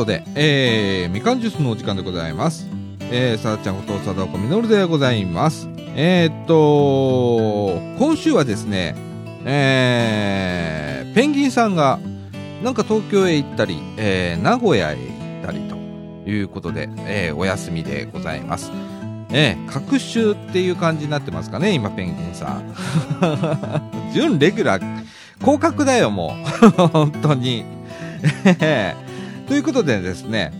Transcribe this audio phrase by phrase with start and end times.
[0.00, 2.66] ことで、えー、みかんジュースのお時間でございます。
[3.12, 5.68] えー、さだちゃんことさだおこみのるでございます。
[5.94, 8.94] えー、っと、今週はですね、
[9.44, 11.98] えー、ペンギンさんが、
[12.62, 15.02] なんか東京へ行ったり、えー、名古屋へ行
[15.42, 15.76] ったりと
[16.30, 18.72] いうことで、えー、お休みでございます。
[19.30, 22.74] えー、各週っていう感じになってますかね、今、ペンギンさん。
[24.14, 25.04] 準レギュラー、
[25.44, 26.70] 降格だよ、もう。
[26.88, 27.66] 本当に。
[29.50, 30.52] ということでですね、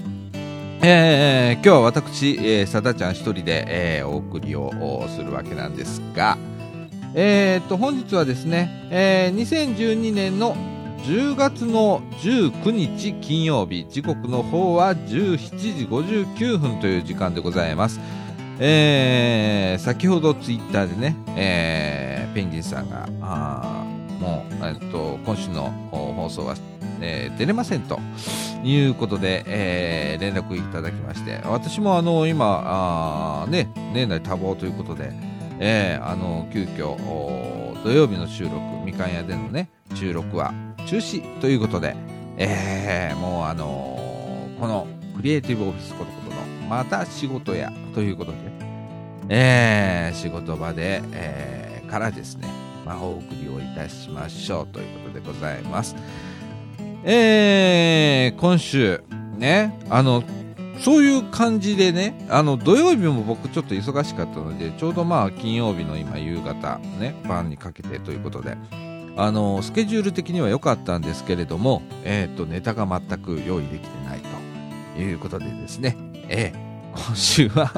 [0.83, 6.37] えー、今日は私、えー、さだちゃん一人で、えー、お送りをするわけなんですが、
[7.15, 10.57] えー、と、本日はですね、えー、2012年の
[11.05, 18.01] 10月の19日金曜日、時刻の方は17時59分という時間でございます。
[18.59, 23.85] えー、先ほどツイッターでね、えー、ペンギンさんが、あ
[24.19, 26.57] もう、えっと、今週の放送は、
[27.01, 27.99] えー、出れませんと
[28.63, 35.13] いうことで、えー、連絡いただきまして、私もあの、今、あね、年内多忙ということで、
[35.59, 36.97] えー、あの、急遽、
[37.83, 40.53] 土曜日の収録、みかん屋でのね、収録は
[40.87, 41.97] 中止ということで、
[42.37, 48.39] えー、もうあのー、このクリエイティブオフィスことことの、また仕事やということで、
[49.29, 52.49] えー、仕事場で、えー、からですね、
[52.85, 55.95] まあ、お送りをいたしましょうということでございます。
[57.05, 59.03] えー、今週、
[59.37, 60.23] ね、あの、
[60.81, 68.57] そういう感じでね、あの、土曜日も僕ちょっと忙しかったので、ちょうどまあ、金曜日の今夕方、ね、晩にかけてということで、
[69.17, 74.21] あの、スケジュール的には良かったんですけれども、えっ、ー、と、ネタが全く用意できてない
[74.97, 75.97] ということでですね、
[76.29, 77.73] えー、今週は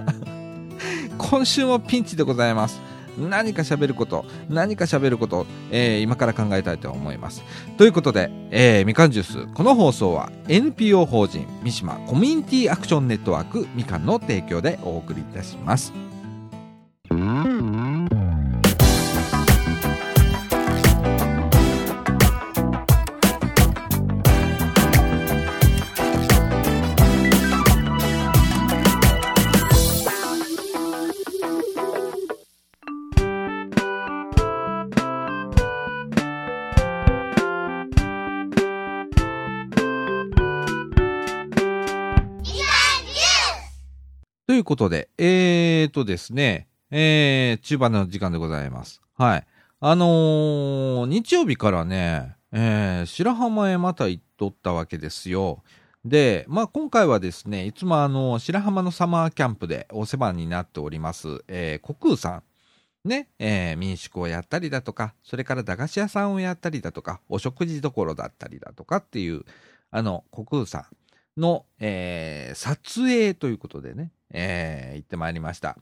[1.19, 2.81] 今週もピンチでございます。
[3.19, 7.43] 何か喋ること、何か喋ること、えー、今から考えたいと思います。
[7.77, 16.12] ということで、えー、みかんジュース、この放送は NPO 法人三島コミュニティアクションネットワークみかんの提供でお送りいたします。
[44.72, 49.03] ことで、えーとですね、えー、中盤の時間でございます。
[49.19, 49.47] はい。
[49.81, 55.62] あのー、日曜日からね、えー、白浜へまた行っとったわけですよ。
[56.06, 62.43] で、まあ今回はですね、いつもあの、白浜のサマーキャンプでお世話になっております、えー、国空さん。
[63.06, 69.44] ね、えー、民宿をやったりだとか、それから駄菓子屋さんをやったりだとか、お食事処だったりだとかっていう、
[69.91, 70.84] あの、国空さん
[71.37, 75.76] の、えー、撮影ということでね、えー、行ってまいりました。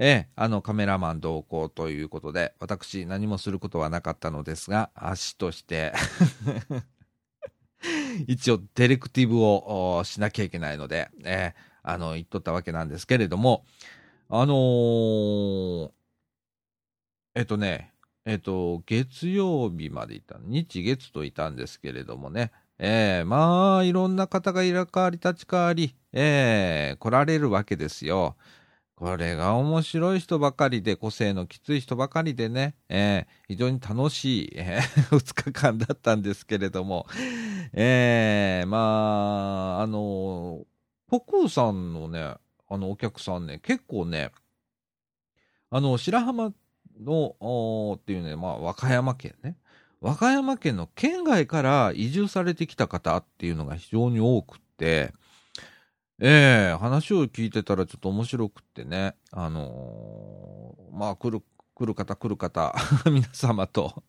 [0.00, 5.92] えー、あのカメラマン同行ということで、私何もすることはなかったのですが、足として
[8.26, 13.64] 一応ディレクティブをしなきゃいけないので、えー、あの、言っとったわけなんですけれども、
[14.28, 15.90] あのー、
[17.34, 17.92] えっとね、
[18.24, 28.36] えっと、月曜日までいた、日月といたんですけれどもね、えー、まあ、いろんな方が入れ替わり立ち替わり、えー、来られるわけですよ。
[28.94, 34.80] これが面白い人ばかりで、個性のきつい人ばかりでね、えー、非常に楽しい、えー、
[35.16, 37.06] 2日間だったんですけれども、
[37.72, 40.64] えー、まあ、あの、
[41.08, 42.34] ポクーさんのね、
[42.70, 44.30] あのお客さんね、結構ね、
[45.70, 46.52] あの、白浜
[47.00, 49.56] の、っていうね、まあ、和歌山県ね、
[50.00, 55.12] 和歌山県の県外から移住されてきた方っていうのが非常に多くって、
[56.20, 61.42] ええー、話を聞いてたらちょっと面白くってね、あのー、まあ、来る、
[61.74, 62.74] 来る方来る方、
[63.06, 64.02] 皆様と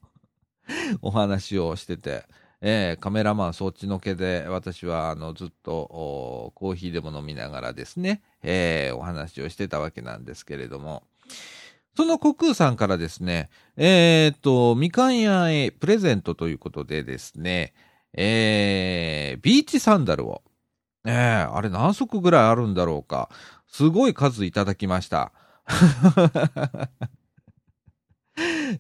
[1.01, 2.25] お話をしてて、
[2.61, 11.03] えー、カメラマンそっちのけで、私は、あの、ずっと、コーヒーでも飲みながらですね、えー、お話をしてたわけなんですけれども、
[11.95, 17.73] その国空さんからですね、えっ、と、みかん屋へプレゼントということでですね、
[18.13, 20.41] えー、ビーチサンダルを、
[21.05, 23.29] えー、あれ何足ぐらいあるんだろうか。
[23.67, 25.31] すごい数いただきました。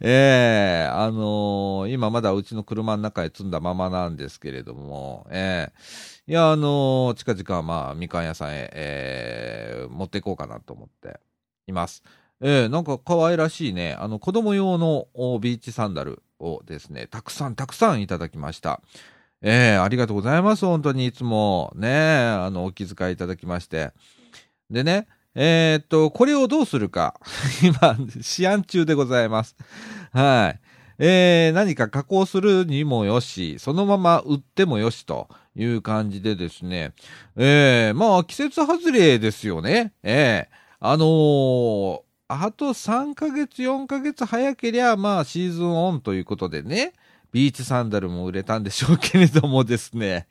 [0.01, 5.71] え えー、あのー、今まだうちの車の中へ積んだままなんですけれども、え
[6.27, 11.19] えー、いや、あの近々、まあ、みかん屋さんへ、え持っていこうかなと思って
[11.67, 12.03] います。
[12.41, 15.07] えー、なんか可愛らしいね、あの、子供用の
[15.39, 18.81] ビーチサンダルをですね、たくさんたくさんいただきました。
[19.41, 20.65] ええー、ありがとうございます。
[20.65, 23.91] 本当にいつもね、あの、お気遣いいただきまして。
[24.69, 27.19] でね、えー、っと、これをどうするか。
[27.63, 29.55] 今、試案中でございます。
[30.11, 30.59] はい。
[31.01, 36.93] えー、何か加工するにもよし、そのまま売ってもよしという感じでですね、
[37.37, 39.93] えー、まあ季節外れですよね。
[40.03, 46.93] えー、あのー、あと3ヶ月、4ヶ月早けりゃ、まあシーズンオンということでね、
[47.31, 50.27] ビーチサンダルも売れたんでしょうけれどもですね、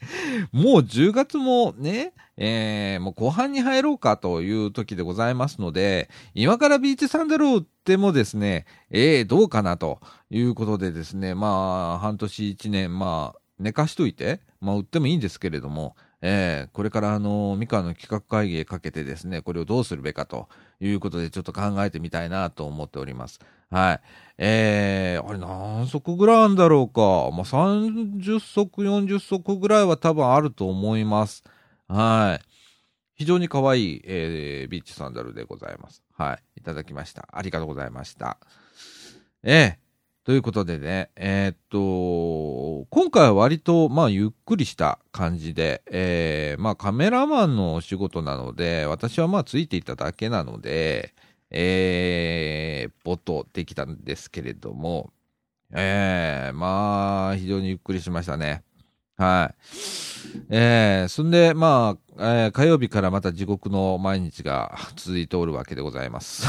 [0.53, 9.99] もう10月もね、えー、もう後半に入ろうかという時でございますので、今からビーチサンダルを売ってもですね、えー、どうかなと
[10.31, 20.49] いうことでですね、まあ、半年1年、まあ、寝かしといて、まあ、売ってもいいんですけれども、えー、これからあの、三河の企画会議へかけてですね、これをどうするべかと
[20.81, 23.41] いうことでちょっと考えてみたいなと思っております。
[23.71, 24.01] はい。
[24.39, 27.01] えー、あれ何足ぐらいあるんだろうか。
[27.35, 31.43] まあ、30足、40足ぐらいは多分あると思います。
[31.89, 32.45] はい。
[33.15, 36.05] 非常に可愛い、えー、ビーチサンダルでございます。
[36.17, 36.61] はい。
[36.61, 37.29] いただきました。
[37.33, 38.39] ありがとうございました。
[39.43, 39.88] えー、
[40.29, 51.15] ということでね、えー、っと、今回は割と、まあ、ゆっくりした感じで、えー、まあ、カメラマンのお仕事なので、私はまあ、ついていただけなので、
[51.51, 55.15] えー、ぼっとできたんですけれども、
[55.73, 58.63] えー、まあ、非常にゆっくりしましたね。
[59.17, 59.55] はい。
[60.51, 66.47] えー、そんで、まあ、えー、火曜日からまた地獄の毎日が続いておるわけでございます。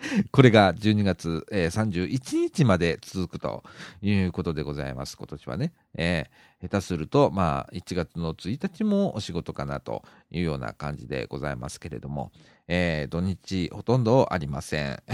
[0.32, 3.62] これが12月、えー、31日まで続くと
[4.02, 5.72] いうことでございます、今年はね。
[5.94, 12.32] えー、下手すると、まあ、1月の1日もお仕事かなというような感じでございますけれども、
[12.68, 15.02] えー、土日ほとんどありません。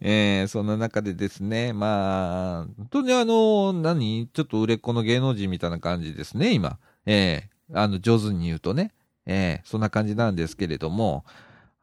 [0.00, 4.28] えー、そんな中でですね、まあ、本当にあの、何？
[4.32, 6.78] ちょっと売れっ子の芸能人みたいな感じですね、今。
[7.06, 8.92] えー、あの、上手に言うとね。
[9.24, 11.24] えー、そんな感じなんですけれども、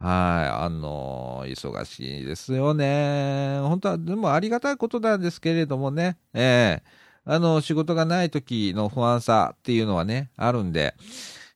[0.02, 3.60] はい、あの忙しいですよね。
[3.64, 7.30] 本当は、でもありがたいことなんですけれどもね、ええ。
[7.30, 10.96] ー、あの、仕事がない時の不安さっていうのはね、あるんで、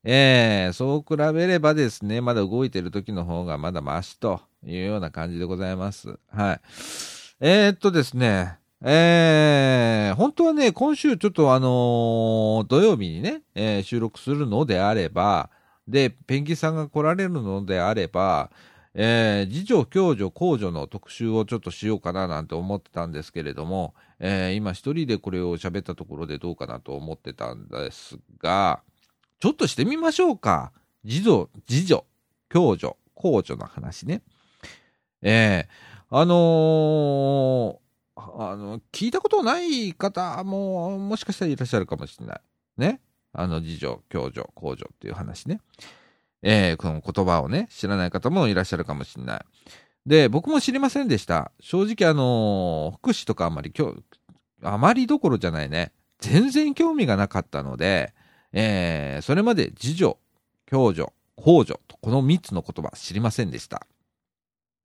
[0.04, 0.70] ええ。
[0.72, 6.20] ー、そう比べればですね、まだ動いてる時の方がまだマシというような感じでございます。
[6.28, 6.62] はい。
[7.40, 15.50] えー、っとですね、えー、本当はね、今週ちょっとあのー、土曜日にね、えー、収録するのであれば、
[15.88, 18.52] で、ペンギンさんが来られるのであれば、
[18.96, 28.82] えー、次女、共助、公助の特集をちょっとしようかななんて思ってたんですけれども、えー、今一人でこれを喋ったところでどうかなと思ってたんですが、
[29.40, 30.72] ちょっとしてみましょうか。
[31.06, 32.06] 次女、次女、
[32.50, 34.22] 共助、公助の話ね。
[35.24, 42.42] えー、あのー、あの、聞いたことない方も、もしかしたらいらっしゃるかもしれない。
[42.78, 43.02] ね。
[43.34, 45.60] あの、次女、共助、公助っていう話ね。
[46.44, 49.46] えー、この言葉をね、知らない方もいらっしゃるかもしれない。
[50.06, 51.52] で、僕も知りませんでした。
[51.60, 54.04] 正直あのー、福祉とかあまり今日、
[54.62, 55.94] あまりどころじゃないね。
[56.20, 58.14] 全然興味がなかったので、
[58.52, 60.18] えー、それまで次女、
[60.66, 63.88] 共助、公助とこの3つの言葉知りませんでした。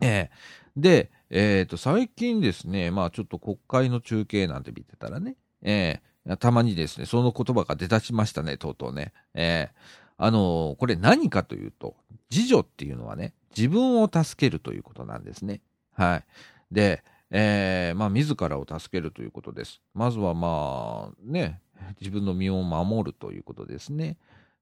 [0.00, 6.00] えー、で、えっ、ー、と、最近ですね、まあちょっと国会の中継なんて見てたらね、え
[6.37, 9.12] たまにですね、その言葉が出だしましたね、とうとうね。
[9.35, 9.75] えー、
[10.18, 11.97] あのー、これ何かというと、
[12.30, 15.61] 自助っていうのはね、自分を助けるということなんですね。
[15.94, 16.25] はい。
[16.70, 19.80] で、えー、まあ、自らを助けるということです。
[19.94, 21.61] まずはまあ、ね、
[22.00, 24.16] 自分の身を守るということですね。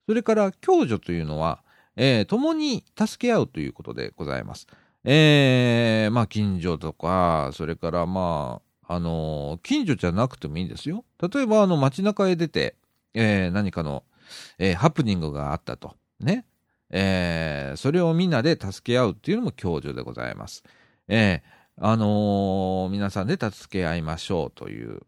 [0.06, 1.62] それから、共助というのは、
[1.96, 4.66] えー、共に助け合うということでございます。
[5.04, 11.04] えー、まあ、近所とか、それからまあ、あの、近所じゃなくてもいいんですよ。
[11.20, 12.76] 例えば、あの、街中へ出て、
[13.14, 14.04] えー、何かの、
[14.58, 15.94] えー、ハプニングがあったと。
[16.20, 16.46] ね。
[16.90, 20.62] えー、それをみんなで助け合うっていうのも共助でございます。
[21.08, 25.00] えー、あのー、皆さんで助け合いましょうという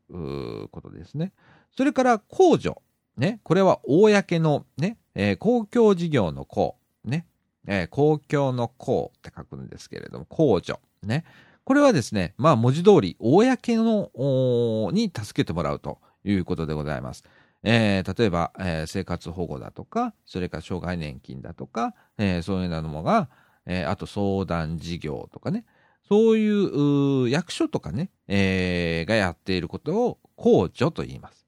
[0.70, 1.32] ことですね。
[1.76, 2.74] それから公助。
[3.16, 3.40] ね。
[3.44, 6.76] これは公のね、えー、公共事業の公。
[7.04, 7.26] ね。
[7.66, 10.80] えー、公共の公って書くんですけれども、公助。
[11.02, 11.24] ね。
[11.68, 17.24] これはですね、まあ文字通り、公の、に助けてもらうということでございます。
[17.62, 23.28] えー、例えば、えー、生活保護だとか、それから障害年金だとか、えー、そういうようなものが、
[23.66, 25.66] えあと相談事業とかね、
[26.08, 31.46] そういう役所とかね、えがやっていることを公助と言います。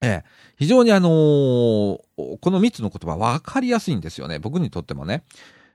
[0.00, 0.22] え
[0.58, 4.38] 非常にあのこの3つの言葉分かりやすいんですよね。
[4.38, 5.24] 僕にとってもね。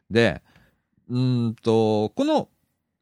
[0.09, 0.41] で、
[1.09, 2.47] うんと、この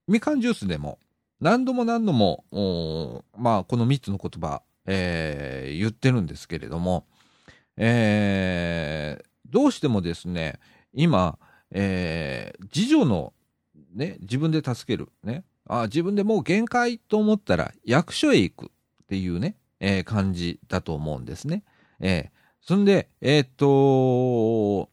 [0.08, 1.00] みかんジュースでも、
[1.40, 7.06] 何度も何度も、まあ、この3つの言葉、えー、言ってるんですけれども、
[7.78, 10.60] えー、どうしてもですね、
[10.94, 11.40] 今、
[11.72, 13.34] えー、次女の、
[13.94, 21.64] ね、自分で助ける、ね、あ自分でもう限界と思ったら役所へ行くっていうね、えー、感じだと思うんですね。
[22.00, 22.30] えー、
[22.62, 24.90] そんで、えー、っと、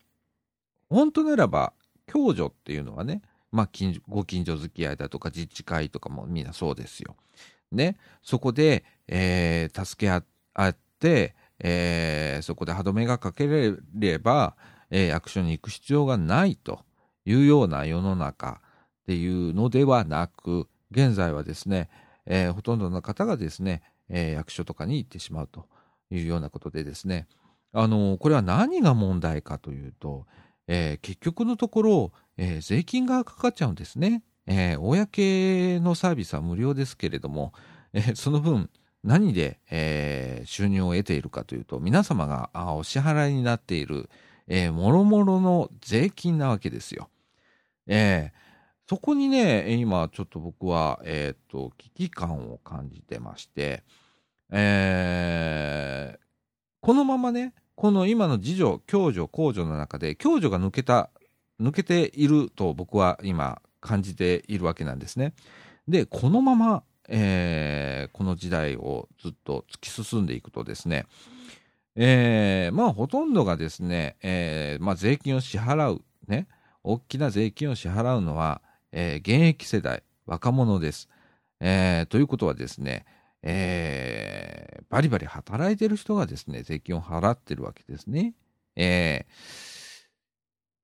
[0.89, 1.73] 本当ならば、
[2.07, 7.17] 共助っていうのはね、まあ近、ご近所付き合いだとか自治会とかもみんなそうですよ。
[7.71, 10.25] ね、そこで、えー、助け合
[10.69, 14.57] って、えー、そこで歯止めがかけれれば、
[14.91, 16.81] えー、役所に行く必要がないと
[17.25, 18.61] いうような世の中
[19.03, 21.91] っていうのではなく、現在はですね、
[22.27, 25.67] えー、ほとんどの方がですね、えー、役所とかに行ってしまうと
[26.11, 27.27] いうようなことでですね、
[27.73, 30.27] あのこれは何が問題かというと、
[30.67, 34.23] えー、結局のところ、えー、税金がかかっちゃうんですね。
[34.47, 37.53] えー、公のサービスは無料ですけれども、
[37.93, 38.71] えー、その分
[39.05, 44.09] 何で、えー、収入を得ているかというと皆様があお支払いになっている、
[44.47, 47.11] えー、もろもろの税金なわけですよ。
[47.87, 53.83] えー、そこにね今ちょっと僕は、えーと、危機感を感じてまして、
[54.51, 56.19] えー、
[56.81, 61.11] このままねこの今の次女共助公助の中で共助が抜けた
[61.61, 65.35] 抜けていると僕は今感じているわけなんですね。
[65.87, 71.07] で、このまま、えー、この時代をずっと突き進んでいくとですね、
[71.97, 76.47] えー、まあほとんどがですね、えー、まあ税金を支払う、ね、
[76.85, 78.63] 大きな税金を支払うのは、
[78.93, 81.09] えー、現役世代、若者です。
[81.61, 83.05] えー、ということはですね、
[83.43, 88.35] えー、バリバリ働いてる人がですね、税金を払ってるわけですね。
[88.77, 89.78] えー、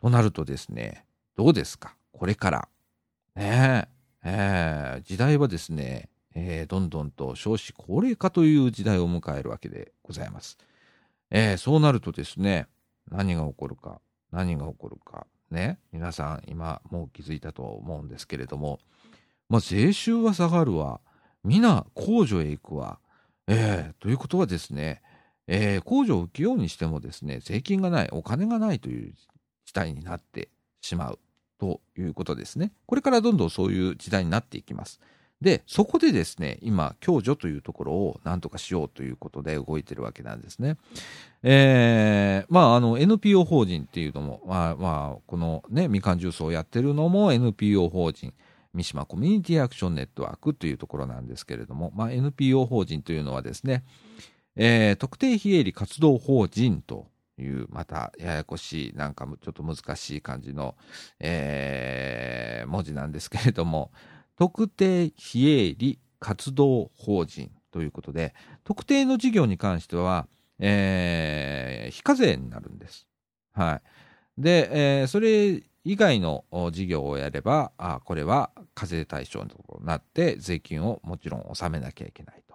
[0.05, 1.97] となるとですね、どうですか？
[2.13, 2.69] これから。
[3.37, 3.89] ねえ、
[4.23, 10.59] えー、時代はですね、えー、どんどんと少子高齢化という時代を迎えるわけでございます。
[11.31, 12.67] えー、そうなるとですね、
[13.11, 18.81] 何が起こるか、何が起こるか、ね、皆さん今もう気づいたと思うんですけれども、
[19.49, 21.01] まあ、税収は下がるわ、
[21.45, 22.99] 皆控除へ行くわ、
[23.47, 25.01] えー、ということはですね、
[25.47, 29.15] えー、控除を受けようにしてもですね、税金がない、お金がないという
[29.65, 30.49] 事態になって
[30.81, 31.19] しまう。
[31.59, 32.73] ということですね。
[32.87, 35.01] これからどんどんそういう時代になっていきます。
[35.41, 40.77] で、そこでですね、今、共助というところを何とかしようということで動いてるわけなんですね。
[41.43, 48.33] えー、まあ、あの、NPO 法人っていうのも、まあ、まあ、このね、みかんジュースをやってるのも NPO 法人、
[48.73, 53.85] 三島コミュニティアクションネットワークというところなんですけれども、まあ、NPO 法人というのはですね、
[54.57, 57.07] えー、特定非営利活動法人と
[57.39, 60.77] いう、またややこしい、なんかちょっと難しい感じの、
[61.21, 63.91] えー、文字なんですけれども、
[64.37, 70.27] 特定非営利活動法人ということで、特定の事業に関しては、
[70.59, 73.07] えー、非課税になるんです。
[73.53, 73.81] は
[74.39, 74.41] い。
[74.41, 82.55] で、えー、それ以外の事業をやれば、あこれは課税対象となって、税金をもちろん納めなきゃいけないと。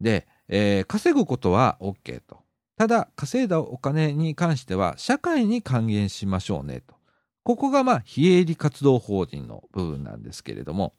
[0.00, 2.39] で、えー、稼ぐことは OK と。
[2.80, 6.94] ただ、稼いだお金に関しては、社会に還元しましょうねと。
[7.42, 10.94] ここが、まあ、非営利活動法人の部分なんですけれども、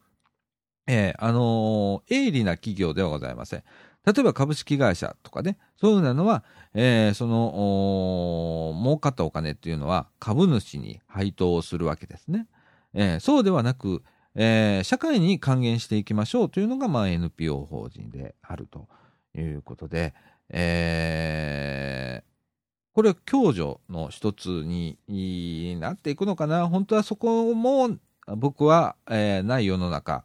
[0.85, 3.63] えー、あのー、営利な企業ではございません。
[4.05, 6.43] 例えば株式会社とかね、そういうなのは、
[6.75, 12.45] えー、その、儲かったお金っていうのは株主に配当をするわけですね。
[12.93, 14.03] えー、そうではなく、
[14.35, 18.87] えー、社会に還元していきましょうというのが、まあ、NPO 法人であると
[19.35, 20.13] いうことで、
[20.53, 24.97] えー、これは共助の一つに
[25.79, 30.23] なっていくのかな本当はそこも僕は、えー、ない世の中、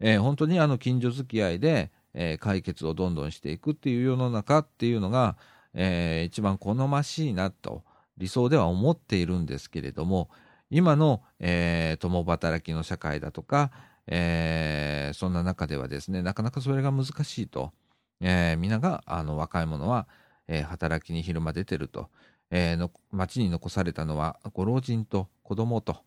[0.00, 5.36] えー、本当にあの近所付き合いで、えー、解決をどんどんしていくっていう世の中っていうのが、
[5.74, 7.82] えー、一番好ましいなと
[8.16, 10.30] 理想では思っているんですけれども
[10.70, 13.70] 今の、えー、共働きの社会だとか、
[14.06, 17.72] えー、そんな中ではですねなかなかそれが難しいと。
[18.20, 20.06] えー、皆があの若い者は、
[20.48, 22.08] えー、働きに昼間出てると、
[22.50, 25.98] えー、の町に残されたのはご老人と子供と、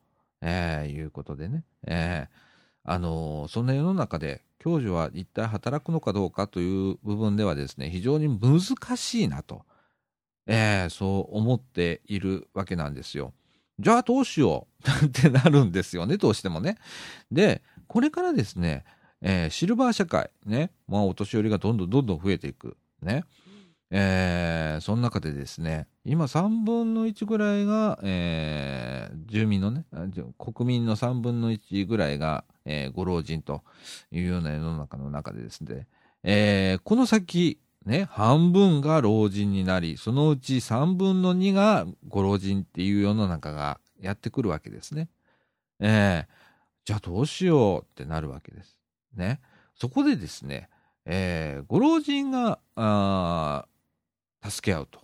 [0.42, 2.52] えー、いうことでね、えー
[2.84, 8.60] あのそんな世の中で教授は一体働くのかどうかという部分ではですね非常に難
[8.98, 9.64] しいなと、
[10.48, 13.34] えー、そう思っているわけなんですよ。
[13.80, 14.68] じゃあどうしよ
[15.04, 16.78] う ってなるんですよねどうしてもね。
[17.32, 18.84] でこれからですね
[19.22, 22.78] えー、シルバー社会、ね、まあ、お年寄りがどんどんどんどん増えていく。
[23.02, 23.24] ね。
[23.94, 29.86] えー、その中でですね、今3分の1ぐらいが、えー、住民のね、
[30.40, 33.64] 国民の3分の1ぐらいが、えー、ご老人と
[34.12, 35.88] いうような世の中の中でですね、
[36.24, 45.10] えー、この先、ね、半分が老人になり、そのうち3分の2がご老人っていう世の中がやってくるわけですね。
[45.82, 46.32] えー、
[46.86, 48.81] じゃあどうしようってなるわけです。
[49.16, 49.40] ね。
[49.76, 50.70] そこでですね、
[51.06, 53.66] えー、ご老人が、あ
[54.44, 55.00] 助け合うと、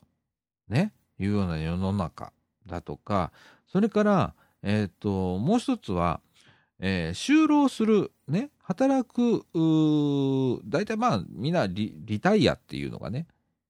[0.67, 2.31] ね、いうような世の中
[2.65, 3.31] だとか、
[3.67, 4.33] それから、
[4.63, 6.21] え、ー、と、もう一つは、
[6.79, 9.45] えー、就労する、ね、働く、
[10.65, 13.27] 大体まあ、みんなリリタイアっていうのがね、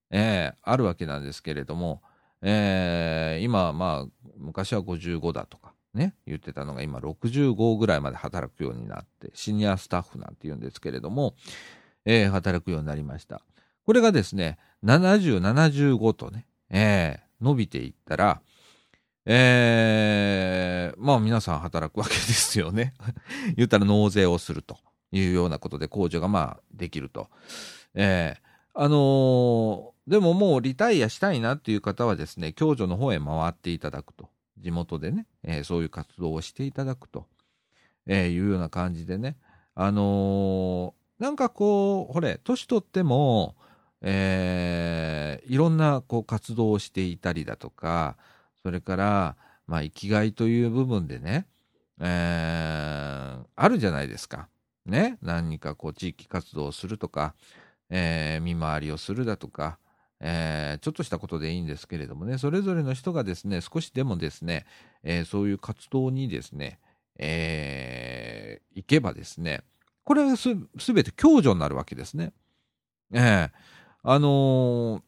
[0.10, 2.02] えー、あるわけなんですけれども、
[2.42, 11.36] えー、今、まあ、昔は55だとか、ね、言ってたのが今65ぐらいまで働くようになって、シニアスタッフなんて言うんですけれども、
[12.06, 13.42] えー、働くようになりました。
[13.86, 18.42] これがですね、70、75とね、えー、伸びていったら、
[19.26, 22.94] えー、まあ皆さん働くわけですよね。
[23.58, 24.78] 言ったら納税をすると
[25.12, 27.30] いうようなことで控除がまあできると。
[27.94, 28.40] えー、
[28.74, 34.30] あのー、でももうリタイアしたいなっていう方はですね、共助の方へ回っていただくと。
[34.60, 37.26] 地元でね、えー、そういう活動をしていただくと、
[38.06, 39.38] えー、いうような感じでね、
[39.76, 43.56] あのー、なんかこう、ほれ、年取っても、
[44.02, 48.18] えー、いろんなこう活動をしていたりだとか、
[48.64, 49.36] それから、
[49.66, 51.48] まあ、生きがいという部分でね、
[52.00, 54.50] えー、あるじゃないですか。
[54.86, 55.18] ね。
[55.22, 57.34] 何かこう地域活動をするとか、
[57.90, 59.80] えー、見回りをするだとか、
[60.20, 64.66] えー、ちょっとしたことでいいんですけれどもね、それぞれの人がですね、少しでもですね、
[65.04, 66.80] えー、そういう活動にですね、
[67.20, 69.62] えー、行けばですね、
[70.04, 70.56] これはす
[70.94, 72.34] べて共助になるわけですね。
[73.12, 73.50] えー、
[74.04, 75.02] あのー、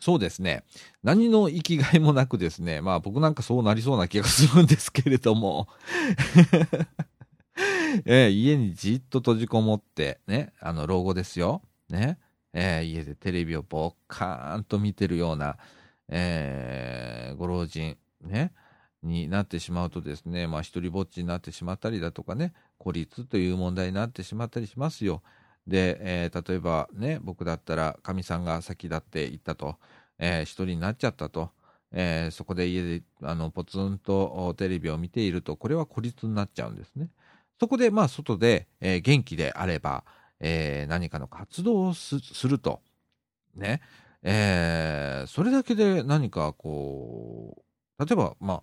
[0.00, 0.64] そうですね。
[1.02, 5.66] 何の生きがいもなくですね、まあ僕なんかそうなりそうな気がするんですけれども
[8.04, 11.62] えー、家にじっと閉じこもって、ね、あの、老後ですよ。
[11.88, 12.18] ね。
[12.52, 15.56] えー、家でテレビをぼっかーんと見てるような、
[16.08, 18.52] えー、ご老人、ね、
[19.02, 25.22] になってしまうとですね、まあ、一人ぼっちになってしまったりだとかね、孤立という問題になってしまったりしますよ。
[25.66, 29.76] で、えー、例えばね、僕だったら、かみさんが先立って行ったと、
[30.18, 31.50] えー、一人になっちゃったと、
[31.92, 37.08] えー、そこで家で、あの、ポツンとテレビを見ていると、これは孤立になっちゃうんですね。
[37.60, 40.04] そこで、まあ、外で、え、元気であれば、
[40.40, 42.80] えー、何かの活動をすると、
[43.54, 43.80] ね、
[44.22, 47.64] えー、それだけで何かこ
[47.98, 48.62] う、例えば、まあ、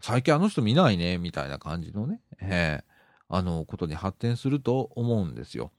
[0.00, 2.84] 最近あの人見ないね、みたいな感じのね、えー、
[3.28, 5.72] あの、ことに発展すると思うんですよ。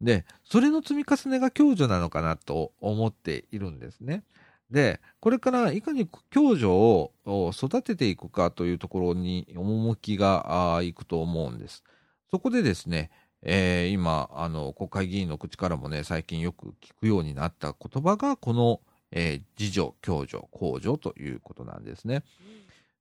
[0.00, 4.24] で、それの積み重ねが共助なのかなと思っているんですね。
[4.70, 7.12] で、これからいかに共助を
[7.52, 11.82] 育てていくかというところに趣がいくと思うんです。
[12.30, 13.10] そこでですね、
[13.42, 18.80] えー、今、あの、国会議員の口からもね、最近よく聞くようになった言葉が、この、
[19.12, 22.22] えー、自助、共助、公助ということなんですね。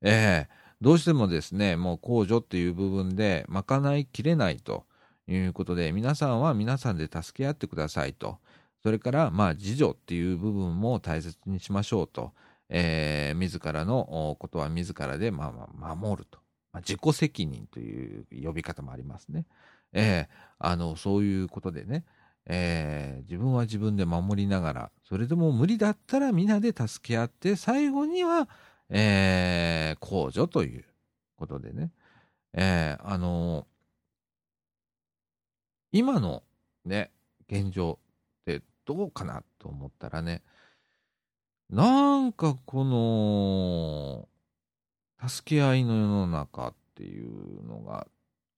[0.02, 4.86] えー、どうしてもですね、もう公助っていう部分で賄いきれないと。
[5.34, 8.39] いうことで、皆さんは皆さんで助け合ってくださいと。
[8.82, 12.34] それから、まあ、自助っていう部分も大切にしましょうと。
[12.69, 16.39] えー、自らのことは自らで、まあ、守ると。
[16.71, 19.45] まあ、自己責任という呼び方もありますね。
[19.93, 20.28] えー、
[20.60, 22.06] あの、そういうことでね、
[22.45, 28.49] えー、自分は自分で守りながら、それでも無理だったら皆で助け合って、最後には、
[28.89, 30.86] えー、公助という
[31.38, 31.91] ことでね、
[32.54, 33.67] えー、あの
[35.91, 36.43] 今の
[36.86, 37.12] ね、
[37.49, 37.99] 現状
[38.41, 40.43] ってどうかなと思ったらね、
[41.69, 44.28] なんかこの、
[45.28, 48.08] 助け合いの世の中っていうのが、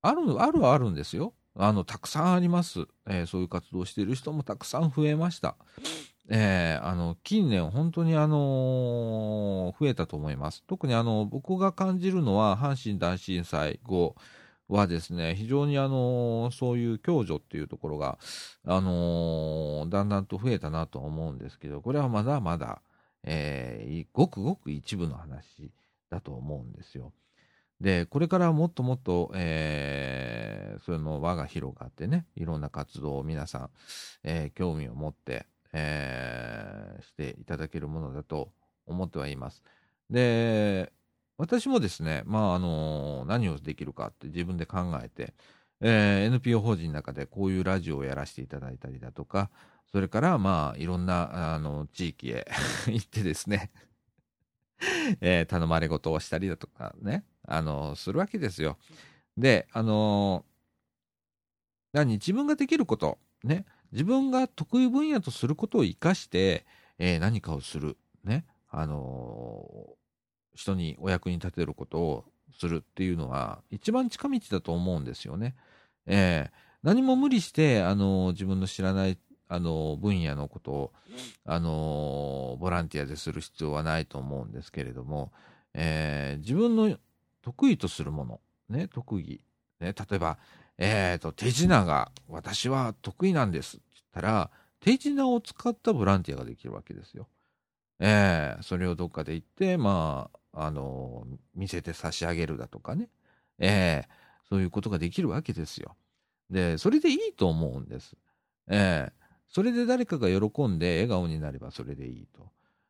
[0.01, 1.33] ある、あるはあるんですよ。
[1.55, 2.85] あの、たくさんあります。
[3.07, 5.55] えー、そういう活動している人もたくさん増えました。
[6.29, 10.63] えー、あの、近年本当にあのー、増えたと思います。
[10.65, 14.15] 特にあの、僕が感じるのは、阪神大震災後、
[14.71, 18.17] はですね、非常にあの、そういう共助っていうところが、
[18.65, 22.81] あのだんだんと増えたなと思うんですけど、これはまだまだ、
[23.23, 25.71] えー、ごくごく一部の話
[26.09, 27.11] だと思うんですよ。
[27.81, 33.69] で、これからもっともっと、えー、その輪が広がってね、いろんな活動を皆さん、
[34.23, 38.51] えー、興味を持って、えー、していただけるものだと
[38.85, 39.63] 思ってはいます。
[40.11, 40.93] で、
[41.39, 45.33] 私もですね、まあ、あの、何をできるかって自分で考えて、
[45.81, 49.49] えー、NPO 法人の中でこういうラジオをやらせていただいたりだとか、
[49.91, 52.45] それから、まあ、いろんな、あの、地域へ
[52.85, 53.71] 行ってですね
[55.21, 58.77] えー、頼まれ事をしたりだとかね、あの、するわけですよ。
[59.37, 60.45] で、あの
[61.93, 66.65] 何、自分ができること、ね、自分が得意分野とすることを生かして、
[66.97, 69.65] えー、何かをする、ね、あの
[70.53, 72.25] 人にお役に立てることを
[72.57, 75.55] するっていうのは、一番近道だと思うんですよね。
[76.05, 76.51] えー、
[76.83, 79.17] 何も無理して、あの自分の知らない
[79.53, 80.93] あの分野のことを
[81.43, 85.33] あのボランティアでする必要はないと思うんですけれども、
[85.73, 86.97] えー、自分の
[87.41, 89.41] 得意とするもの、ね、特技、
[89.79, 90.37] ね、例えば、
[90.77, 97.27] えーと、手品が私は得意なんですって言ったら手品を使ったボランティアができるわけですよ。
[97.99, 103.09] えー、それをどっかで行ってまああの見せて差し上げるだとかね、
[103.59, 105.95] えー、そういうことができるわけですよ。
[106.49, 108.15] でそれでいいと思うんです。
[108.67, 109.11] えー、
[109.47, 112.49] それで誰かが喜んで笑顔になればそれでいいと。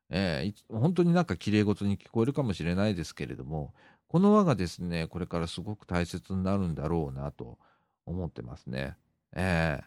[0.10, 3.74] えー、本当になんか綺麗事に聞こえるかもしれないですけれども、
[4.12, 7.58] この輪がですね、これからすごく大切になるんだろうなと
[8.06, 8.98] 思ってますね。
[9.34, 9.80] え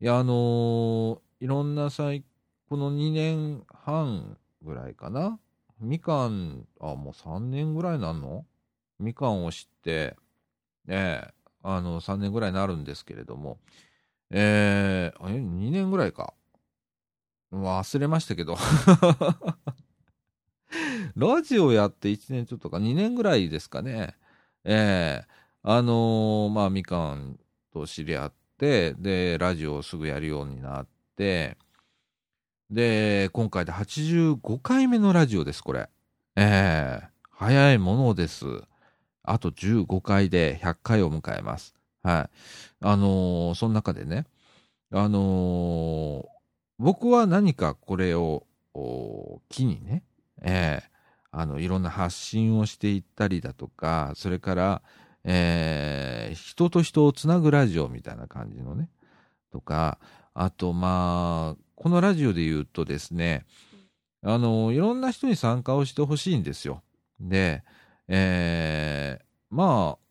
[0.00, 2.24] ー、いや、あのー、いろんな際、
[2.68, 5.40] この2年半ぐらいかな？
[5.80, 8.46] みかん、あ、もう3年ぐらいなんの？
[9.00, 10.14] みかんを知って、
[10.86, 11.30] えー、
[11.64, 13.58] あの、3年ぐらいになるんですけれども、
[14.30, 16.32] え、え、2年ぐらいか。
[17.50, 18.56] 忘れましたけど。
[21.16, 24.14] ラジオやって1年ちょっとか2年ぐらいですかね。
[24.64, 25.26] えー、
[25.62, 27.38] あのー、まあ、みかん
[27.72, 31.56] と知り合って、で、ラジオをすぐやるようになって、
[32.70, 35.88] で、今回で85回目のラジオです、これ。
[36.36, 38.46] えー、早いものです。
[39.22, 41.74] あと15回で100回を迎えます。
[42.02, 42.36] はい。
[42.80, 44.26] あの、その中でね、
[44.92, 46.26] あの、
[46.78, 48.46] 僕は何かこれを
[49.48, 50.02] 機にね、
[50.42, 50.88] えー、
[51.30, 54.82] あの、いろんな発信をしていったりだとか、それから、
[55.24, 58.88] えー、人と人をつなぐラジオみたいな感じのね、
[59.50, 59.98] とか、
[60.34, 63.44] あと、まあ、このラジオで言うとですね、
[64.22, 66.82] あの、いろんな人に参加をしてほしいんですよ。
[67.20, 67.62] で、
[68.08, 70.08] えー、まあ、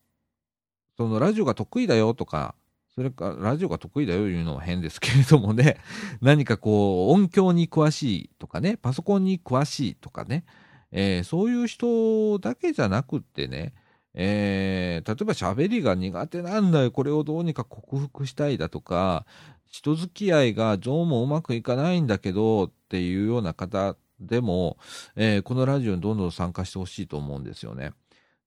[0.97, 2.55] そのラジオが得意だよとか、
[2.97, 5.77] それかラジオが得意だよというのは変ですけれどもね、
[6.19, 10.45] 何かこう音響に詳しいとかね、パソコンに詳しいとかね、
[10.91, 13.75] えー、そういう人だけじゃなくってね、
[14.15, 19.27] えー、例えば喋りが苦手なんだよ、これをどうにか克服したいだとか、
[19.67, 24.79] 人付き合いがどうもうまくいかないんだけどっていうような方でも、
[25.15, 27.91] えー、このラジオにどんどん参加してほしいと思うんですよね。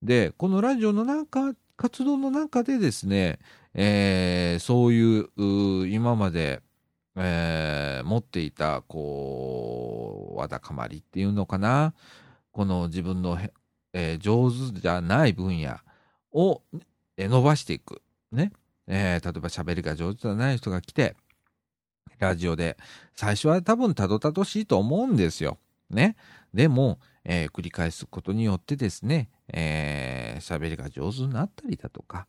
[0.02, 3.38] で、このラジオの中活動の中でですね、
[3.74, 6.60] えー、そういう今まで、
[7.16, 11.94] えー、持っていたこうわだかまりっていうのかな？
[12.52, 13.38] この自分の、
[13.92, 15.76] えー、上手じゃない分野
[16.32, 16.62] を、
[17.16, 18.02] えー、伸ばしていく
[18.32, 18.52] ね、
[18.86, 21.14] えー、例えば喋りが上手じゃない人が来て
[22.18, 22.76] ラジオで
[23.14, 25.58] 最初は多分たどたどしいと思うんですよ。
[25.90, 26.16] ね。
[26.54, 32.26] でも、えー、繰り返すことによってですね、えー、喋りが上手になったりだとか、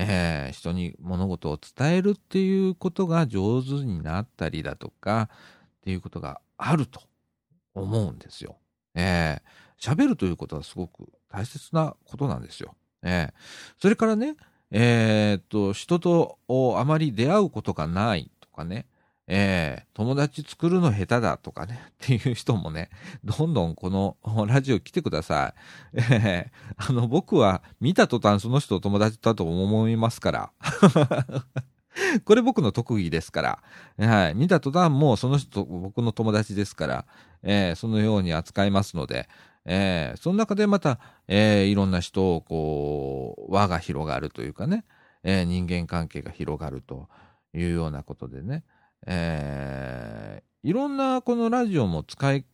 [0.00, 5.28] えー、人に物事を伝えるっていうことが上手になったりだとか
[5.80, 7.00] っていうことがあると
[7.74, 8.58] 思うんですよ。
[8.94, 12.76] えー、喋るということはすごく大切なことなんですよ。
[13.02, 13.32] えー、
[13.82, 14.36] それからね、
[14.70, 16.38] えー、っと、人と
[16.78, 18.86] あまり出会うことがないとかね、
[19.30, 22.88] えー、友達作るの下手だとかね、 っていう人もね、
[23.22, 25.54] どんどんこのラジオ来てくださ
[25.94, 25.98] い。
[26.10, 30.52] えー、あの、僕は見た途端その人友達だと思いますから。
[32.24, 33.42] これ僕の特技ですか
[33.98, 34.06] ら。
[34.08, 34.34] はい。
[34.34, 37.04] 見た途端もうその人僕の友達ですから、
[37.42, 39.28] えー、そのように扱いますので、
[39.66, 44.84] えー、その中でまた、えー、いろんな人をこう、輪が広がるというかね、
[45.22, 47.08] えー、人間関係が広がると
[47.52, 48.64] いうようなことでね、
[49.06, 52.44] えー、いろんなこのラジオも使い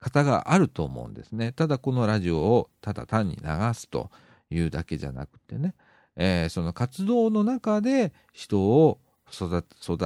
[0.00, 1.52] 方があると思うんですね。
[1.52, 4.10] ただこのラジオをただ単に流すと
[4.50, 5.74] いうだけじゃなくてね、
[6.16, 8.98] えー、その活動の中で人を
[9.32, 9.62] 育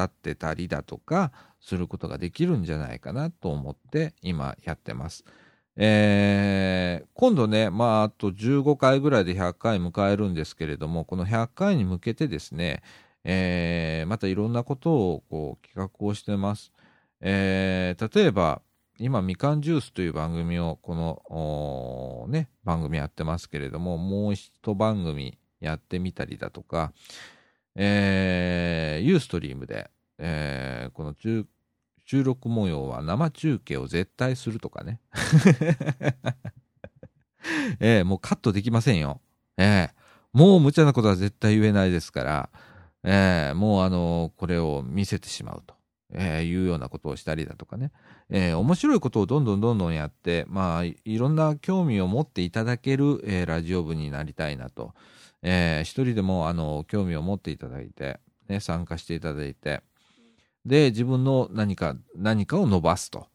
[0.08, 5.24] てたりだとかすることができるんじゃないかなと思って今やってます。
[5.80, 12.82] えー、今度ね、まあ、あと15回ぐらいで100回迎えるんですけれども、この100回に向けてですね、
[13.30, 16.72] えー、またいろんなことをこう企画をしてます。
[17.20, 18.62] えー、例えば、
[18.98, 26.94] 今、みかんジュースという番組を、この、ね、番組やってますけれども、もう一番組やってみたりだとか、
[27.74, 31.44] えー、ユーストリームで、えー、この中
[32.06, 35.00] 収録模様は生中継を絶対するとかね。
[37.78, 39.20] えー、もうカットできませんよ。
[39.58, 39.90] えー、
[40.32, 42.48] もう無茶なことは絶対言えないですから、
[43.10, 45.74] えー、もうあの、これを見せてしまうと。
[46.10, 47.92] えー、いうようなことをしたりだとかね、
[48.30, 54.94] えー、面白いことをどんどんどんどんやって、まあ、いろんな興味を持っていただける、えー、ラジオ部になりたいなと、
[55.42, 59.82] えー、一人でもあの興味を持っていただいて、ね、参加していただいて、
[60.64, 63.26] で、自分の何か、何かを伸ばすと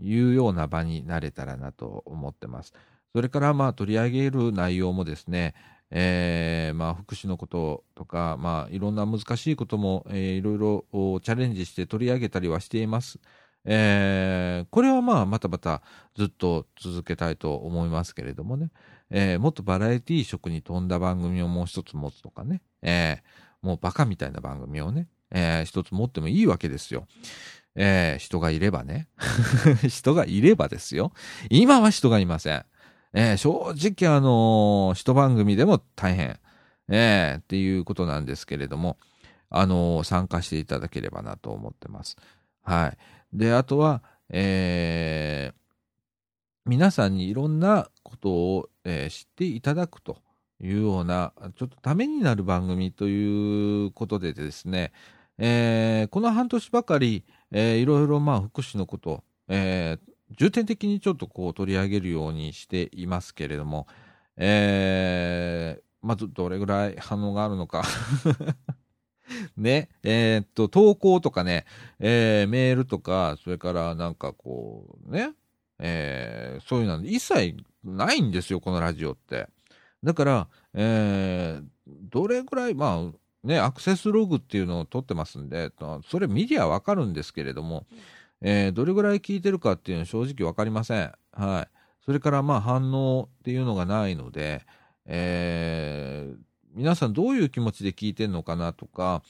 [0.00, 2.72] いうような場になれたらなと思ってます。
[3.12, 5.54] それから、まあ、取り上げる内容もですね、
[5.90, 10.84] えー、まあ、福祉のこととか、まあ、いろんな難しいことも、えー、いろいろ
[11.20, 13.18] チャレンジして取り上げたりはしています。
[13.64, 15.82] えー、これはまあ、またまた
[16.14, 18.70] ずっと続けたいと思いますけれどもね、
[19.10, 27.06] えー、もっとバラエティ色に富んだ番組をもう一つ持つとかね、えー、もうバカみたいな番組をね、えー、一つ持ってもいいわけですよ。
[27.74, 29.08] えー、人がいればね。
[29.88, 31.12] 人がいればですよ。
[31.50, 32.64] 今は人がいません。
[33.12, 36.38] えー、正直あのー、一番組でも大変、
[36.88, 38.98] えー、っていうことなんですけれども、
[39.50, 42.16] あのー、参加していただければなと思ってます。
[42.62, 42.98] はい。
[43.32, 45.54] で、あとは、えー、
[46.66, 50.18] 皆さんにいろんなことを、えー、知っていただくと
[50.60, 54.92] いうような、ちょっとためになる番組ということでですね、
[55.38, 63.86] えー、この半年ばかり、えー、いろいろまあ福祉のこと、えー、重点的にちょっとこう取り上げるようにしていますけれども、
[64.36, 67.84] えー、まずどれぐらい反応があるのか
[69.56, 71.64] ね、えー、っと、投稿とかね、
[71.98, 75.32] えー、メールとか、それからなんかこう、ね、
[75.78, 79.48] えー、そういうの一切ないんですよ、このラジオって。
[80.04, 85.70] だから、えー、どれぐらい、まあ、ね、アクセスログっていうのを取ってますんで、
[86.08, 87.86] それメディアわかるんですけれども、
[88.42, 91.12] えー、どれぐらい聞いてるかっていうのは正直わかりません。
[91.32, 91.68] はい。
[92.04, 94.64] それからまあ反応っていうのがないので、
[95.06, 96.36] えー、
[96.74, 99.22] 皆さんどういう気持ちで聞いてるのかなとか、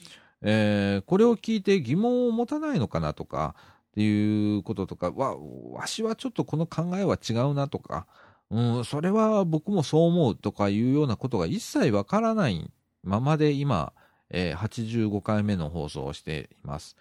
[0.43, 3.55] えー、これを聞いて疑問を持たないのかなとか、
[3.93, 8.07] っていうこととか、わ、わしはちょっとこの考えは違うなとか、
[8.51, 12.71] うん、それは僕もそう思うとかいうようなことが一切わからない
[13.03, 13.95] ままで今、
[14.29, 16.95] えー、85回目の放送をしています。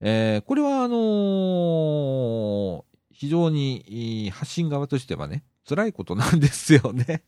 [0.00, 2.82] えー、これはあのー、
[3.12, 7.22] 非常に発信側としてはね、辛いことなんですよね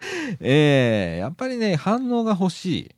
[0.40, 2.90] えー、やっぱりね、反応が欲しい。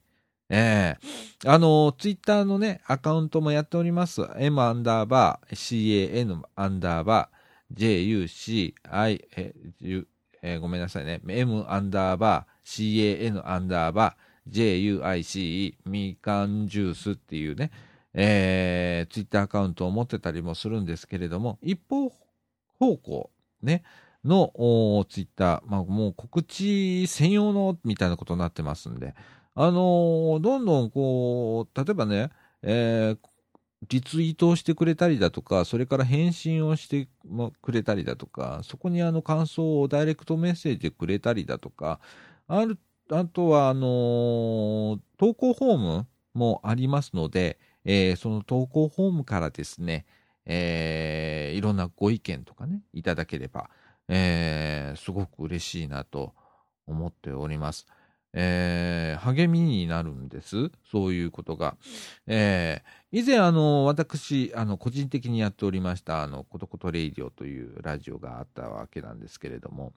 [0.50, 4.22] えー、あの、ツイッターのね、アカウントもやっております。
[4.36, 8.74] m アンダーバー can アンダーバー juci
[10.44, 11.20] えー、ごめんなさいね。
[11.26, 17.70] m アンダーバー can アンダーバー juice みかんジュースっていうね、
[18.14, 22.12] えー、ツイッターアカウントを持ってたりもするんですけれども、一方
[22.78, 23.30] 方向、
[23.62, 23.82] ね、
[24.24, 24.52] の
[25.08, 29.14] ツイッター、まあ、もう告知専用のみたいなことになってますんで、
[29.54, 32.30] あのー、どんどんこう、例えばね、
[32.62, 33.18] えー、
[33.88, 37.08] リツイートをしてくれたりだとか、それから返信をして
[37.60, 42.00] くれたりだとか、そこにあの感想をダイレクトメッセージでくれたりだとか、
[42.46, 42.78] ある、
[43.10, 50.06] あとはあのー、投稿フォームもありますので、えー、その投稿フォームからですね、
[50.44, 53.70] えー、いろんなご意見とかね、いただければ、
[54.08, 56.34] えー、すごく嬉しいなと
[56.86, 57.86] 思っております。
[58.34, 60.70] えー、励みになるんです。
[60.90, 61.76] そういうことが。
[62.26, 69.92] えー、以前、あの、私、あの、個人的にやっておりました、あの、ことことレイディオというラジオがあったわけなんですけれども、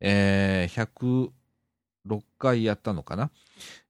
[0.00, 1.30] えー、
[2.06, 3.30] 106回やったのかな。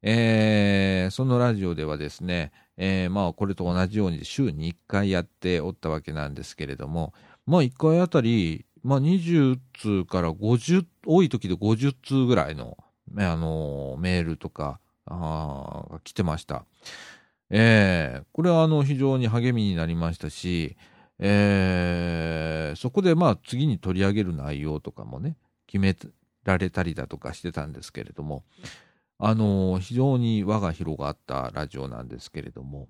[0.02, 7.14] えー、そのラジオではですね、えー、まあ、これと同じように週に1回やっておったわけなんですけれども、
[7.46, 12.76] まあ、1回あたり、まあ、20通から50、多い時で50通ぐらいの、
[13.16, 16.64] あの、メールとか、が来てました。
[17.50, 20.76] えー、これはあの非常に励みになりましたし、
[21.18, 25.36] えー、そこでまあ次に取り上げる内容とかもね、
[25.66, 25.96] 決め
[26.44, 28.44] られたりだとかしてたんですけれども、
[29.18, 32.88] あの、非常に輪が広がったラジオなんですけれども、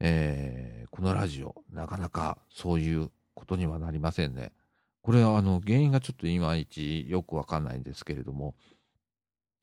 [0.00, 4.52] えー、このラジオ、なかなかそういうことにはなりませんね。
[5.00, 8.54] これはあの原因がちょっといまいちよくわかんないんですけれども、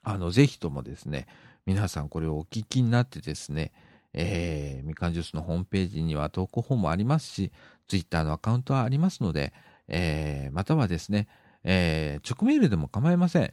[0.01, 1.27] あの、ぜひともですね、
[1.65, 3.71] 皆さんこれをお聞きになってですね、
[4.13, 7.51] えー、みかんジュースのホームページには投稿フォームもありますし、
[7.87, 9.53] ツイッターのアカウントはありますので、
[9.87, 11.27] えー、またはですね、
[11.63, 13.51] えー、直メールでも構いません。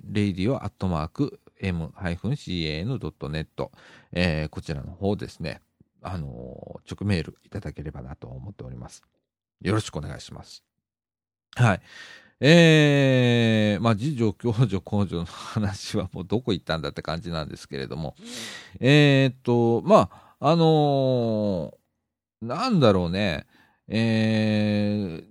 [1.60, 3.70] radio.m-can.net、
[4.12, 5.60] えー、こちらの方ですね、
[6.02, 9.02] あの、直メールいただければなと思っております。
[9.60, 10.62] よろしくお願いします。
[11.54, 11.80] はい。
[12.38, 18.14] えー、まあ、次女、共助、公助の話はもうどこ行ったんだって感じなんですけれども、
[18.78, 23.46] えー、っと、まあ、あのー、なんだろうね、
[23.88, 25.24] えー、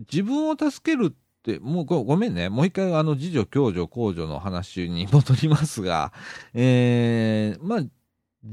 [0.00, 2.48] 自分を助けるって、もうごめんね。
[2.48, 6.12] もう一回、あの、次女、共助、公助の話に 戻りますが、
[6.54, 7.84] えー、まあ、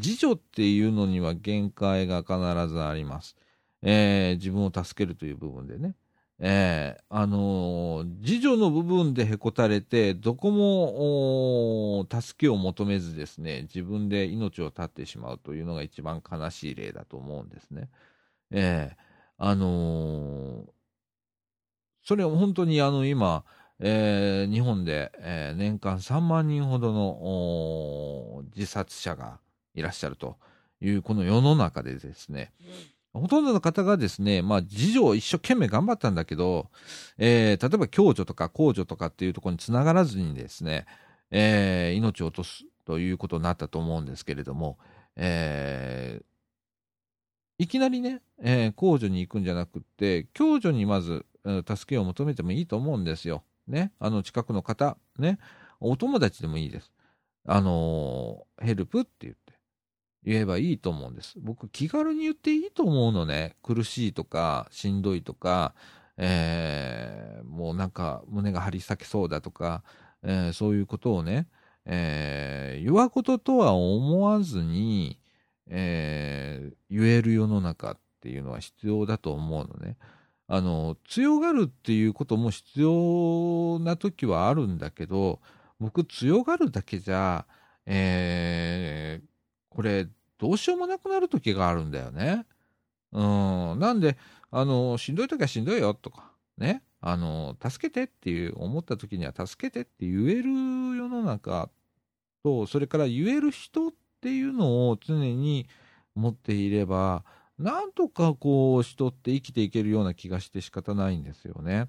[0.01, 3.35] 次女っていうのには限界が必ずあります。
[3.81, 5.95] えー、自分を助けるという部分でね。
[6.39, 17.89] えー、あのー、次女の部分でへこたれて、どこも助けを求めずですね、自分で命を絶ってしまうというのが一番悲しい例だと思うんですね。
[18.51, 18.95] えー、
[19.37, 20.65] あのー、
[22.07, 23.43] それは本当にあの今、
[23.81, 29.41] えー、日本で、えー、年間3万人ほどの自殺者が
[29.75, 30.37] いらっしゃると
[30.79, 32.53] いうこの世の中でですね、
[33.11, 36.69] ほとんどの方がですね、まあ、次女を一生懸命頑張ったんだけど、
[37.17, 40.85] えー、例えば共助とか公助とかっていうところにつながらずにですね、
[41.29, 44.77] えー、命を落とすということになったと思うんですけれども、
[45.17, 46.23] えー、
[47.59, 51.25] いきなりね、えー、公助に行くんじゃなくって、共助にまず、
[51.65, 53.43] 助けを求めてもいいと思うんですよ。
[53.67, 53.91] ね。
[53.99, 55.39] あの、近くの方、ね。
[55.79, 56.91] お友達でもいいです。
[57.45, 59.53] あのー、ヘルプって言って。
[60.23, 61.35] 言えばいいと思うんです。
[61.39, 63.55] 僕、気軽に言っていいと思うのね。
[63.63, 65.73] 苦しいとか、しんどいとか、
[66.17, 69.83] えー、もうなんか胸が張り裂けそうだとか、
[70.23, 71.47] えー、そういうことをね、
[71.85, 75.19] えー、弱こととは思わずに、
[75.67, 79.97] えー、言える世の中っていうのは必要だと思うのね。
[80.47, 85.41] あの、強がるっていうことも必要な時はあるんだけど、
[85.79, 87.45] 僕強がるだけじゃ、
[87.85, 89.27] えー、
[89.69, 90.07] これ
[90.37, 92.45] どうしようもなくなる時があるんだよね。
[93.11, 93.21] う
[93.75, 93.79] ん。
[93.79, 94.17] なんで、
[94.51, 96.83] あの、しんどい時はしんどいよとか、ね。
[97.01, 100.49] あの、助けてっていう思った時には助けてって言える
[100.95, 101.69] 世の中
[102.43, 105.67] と、それから言える人っていうのを常に
[106.15, 107.23] 持っていれば、
[107.57, 111.87] なんとかこう人って生きていけるような気がして仕方ないんですよね。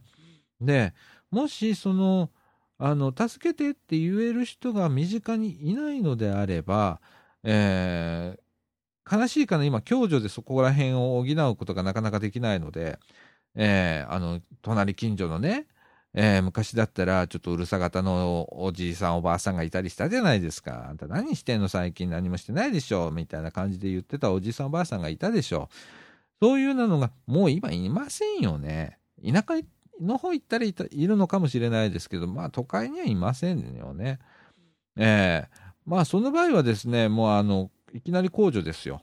[0.61, 0.94] で、
[1.31, 2.31] もしその、
[2.78, 7.00] あの、助けてって言える人が身近にいないのであれば、
[7.42, 12.98] えー、悲しいかな、今、共助でそこら辺を補うことがなかなかできないので、
[13.54, 15.66] えー、あの、隣近所のね、
[16.20, 20.88] えー、昔だったら、ちょっとうるさ型のおじいさん、おばあさんがいたりしたじゃないですか。
[20.88, 22.11] あんた何してんの最近？
[22.11, 23.12] 何もしてないでしょ？
[23.12, 25.68] みたいな感じで言ってたおじいさん、おばあさんがいたでしょ
[26.42, 28.98] そういうのが、もう今いませんよね。
[29.24, 29.64] 田舎
[30.00, 30.74] の方行ったらい
[31.07, 34.18] るのかもしれないですけど、まあ都会にはいませんよね。
[34.96, 39.02] えー、まあ、その場合はですね、もうあの、いきなり控除ですよ。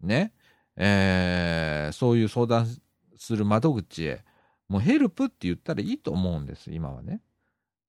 [0.00, 0.32] ね。
[0.76, 2.68] えー、そういう相談
[3.16, 4.24] する窓口へ、
[4.72, 7.20] もうヘルプって言ったらいいと思うんです、今はね。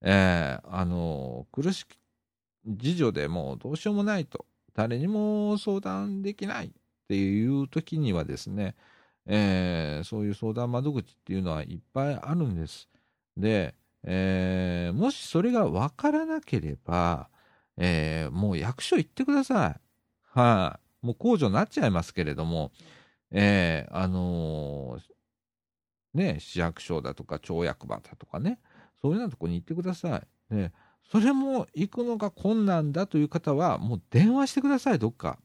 [0.02, 1.96] えー、あの、苦しく、
[2.78, 4.44] 次女でもうどうしようもないと、
[4.74, 6.70] 誰にも相談できないっ
[7.08, 8.74] ていう時にはですね、
[9.24, 12.86] えー、そういう相談窓口っていうのはいっぱいあるんです。
[13.34, 17.30] で、えー、もしそれがわからなければ、
[17.78, 19.58] えー、もう役所行ってください。
[19.58, 19.80] はい、
[20.34, 22.72] あ、もう控除になっちゃいますけれども、
[23.30, 25.13] えー、あのー、
[26.14, 28.60] ね、市役所だとか町役場だとかね、
[29.02, 30.54] そういうようなとこに行ってください。
[30.54, 30.72] ね、
[31.10, 35.38] それも行くのが困難だという方は、もう電話してください、どっか。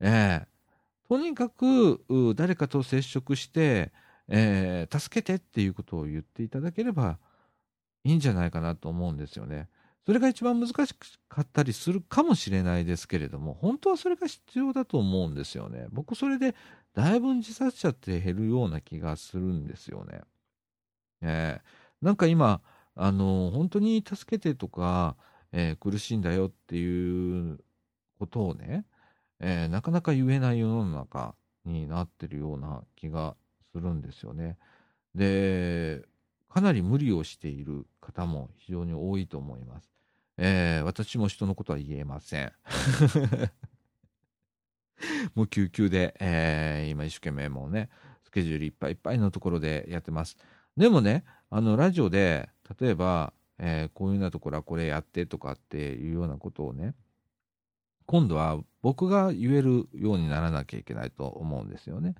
[0.00, 2.04] えー、とにかく、
[2.36, 3.92] 誰かと接触して、
[4.28, 7.18] えー、助けてっていうことを言っていただければ
[8.04, 9.68] いいんじゃないかなと思うんですよね。
[10.04, 10.74] それが一番難し
[11.28, 15.86] かったりするかもしれないですけれども、本当はそれが必要だと思うんですよね。
[15.90, 16.54] 僕、それで
[16.96, 20.22] だいぶ自殺者って減るような気がするんですよね。
[21.20, 22.62] えー、なんか今、
[22.94, 25.14] あの、本当に助けてとか、
[25.52, 27.60] えー、苦しいんだよっていう
[28.18, 28.86] ことをね、
[29.40, 31.34] えー、なかなか言えない世の中
[31.66, 33.36] になってるような気が
[33.72, 34.56] するんですよね。
[35.14, 36.02] で、
[36.48, 39.92] かなり無理をしている方も非常に多いと思います。
[40.38, 42.52] えー、私も人のことは言えません。
[45.34, 47.88] もう救急で、えー、今一生懸命もうね、
[48.24, 50.36] スケジュールいっぱいいっぱいのところでやってます。
[50.76, 52.48] でもね、あの、ラジオで、
[52.80, 56.94] 例えば、えー、こういうようなところはこれやってとかっていうようなことをね、
[58.06, 62.14] 今度は僕が言えるようにならなきゃいけないと思うんですよね。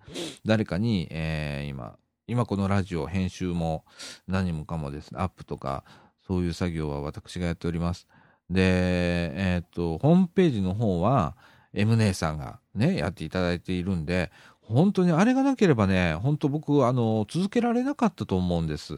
[0.45, 1.97] 誰かに、えー、今、
[2.27, 3.85] 今このラジオ編集も
[4.27, 5.85] 何もかもですね、アップとか、
[6.27, 8.09] そういう作業は私がやっております。
[8.51, 11.37] で、えっ、と、ホームページの方は、
[11.77, 18.97] M 姉さんがね、やっていただいているんで、本当にあれがなければね、本当僕、あの、続けられなかったと思うんです。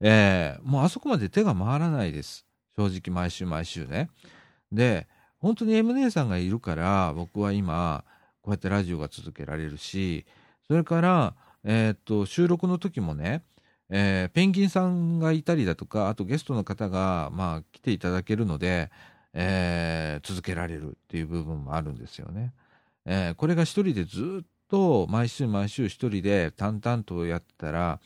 [0.00, 2.46] えー、もうあそこまで手が回らないです。
[2.76, 4.10] 正直毎週毎週ね。
[4.70, 5.08] で、
[5.38, 8.04] 本当に M 姉さんがいるから、僕は今、
[8.42, 10.26] こうやってラジオが続けられるし、
[10.68, 13.42] それから、えー、っと、収録の時もね、
[13.90, 18.90] えー、ペンギンさんがいたりだとか、あとゲストの方が、まあ、来ていただけるので、
[19.32, 22.52] えー、続けられるっていう部分もあるんですよね。
[23.06, 28.00] えー、これが一人でずっと毎週毎週一人で淡々とやってたら、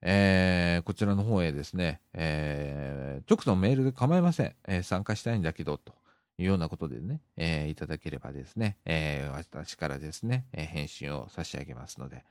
[0.02, 4.54] えー、こちらの方へですね、えー、直のメールで構いません。
[4.68, 5.92] えー、参加したいんだけど、と
[6.38, 12.24] いうようなことでね、えー、いただければですね、えー、私からですね、えー、返信を差し上げますので、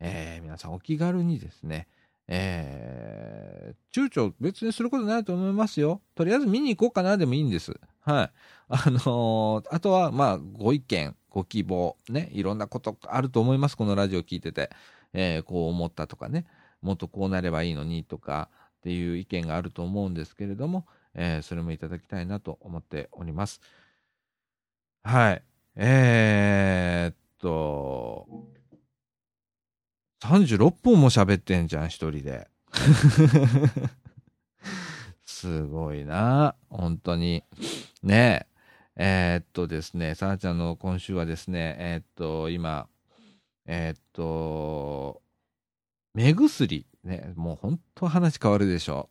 [0.00, 1.86] えー、皆さんお気軽にですね、
[2.28, 6.00] えー、躊躇別にすることないと思いますよ。
[6.14, 7.72] とりあえず見に行こうかなでもいいんです。
[8.00, 8.30] はい。
[8.68, 14.70] あのー、あとは、まあ、ご意見、ご希望、ね、いろんなことあると思います、このラジオ聞いてて。
[15.12, 16.46] えー、こう思ったとかね、
[16.82, 18.48] もっとこうなればいいのにとか
[18.78, 23.60] っていう意見があると思うんですけれども、えー、それもいただきたいなと思っております。
[25.02, 25.42] はい。
[25.76, 28.26] えー、っと、
[30.22, 32.48] 36分も喋ってんじゃん、一人で。
[35.24, 37.44] すごいな、本当に。
[38.02, 38.50] ねえ。
[39.02, 42.86] えー、っとですね、さなちゃんの今週はですね、えー、っと、今、
[43.64, 45.22] えー、っと、
[46.12, 49.08] 目薬、ね、もう本当話変わるでしょ。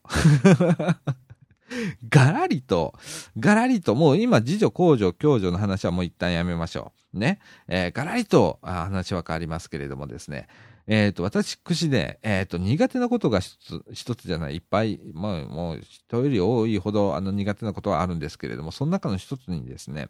[2.09, 2.93] ガラリと、
[3.37, 7.19] ガラリと、もう今、次女、公女、共助の話はもう一旦やめましょう。
[7.19, 7.39] ね。
[7.67, 10.47] えー、ガラリと話は変わりますけれどもですね。
[10.87, 20.09] えっ、ー、と、私、串で、えっ、ー、と、苦手なことが一つ、一つじゃない、いっぱい、もう、もう、人より多いほど、あの、苦手なことはあるんですけれども、その中の一つにですね、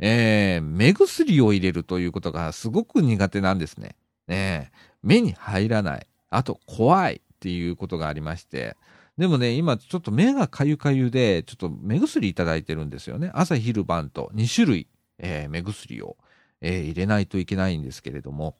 [0.00, 3.94] えー、目薬を入れるということがすごく苦手なんですね。
[4.26, 4.72] ね
[5.04, 6.06] 目に入らない。
[6.30, 8.76] あと、怖いっていうことがありまして、
[9.16, 13.30] でもね、今ちょっと目がかゆかゆで、ちょっと目薬いただいてるんですよね。
[13.34, 14.88] 朝昼晩と2種類、
[15.18, 16.16] えー、目薬を、
[16.60, 18.56] えー、入れないといけないんですけれども、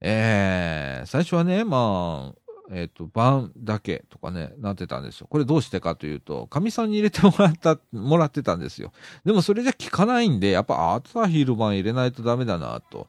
[0.00, 2.40] えー、最初はね、まあ、
[2.72, 5.26] えっ、ー、と、晩だけとかね、なってたんですよ。
[5.28, 8.92] これどうしてかというと、かみさんに入れてもらった、もらってたんですよ。
[9.24, 13.08] でもそれじゃ効かないんで、やっぱ朝昼晩入れないとダメだなと。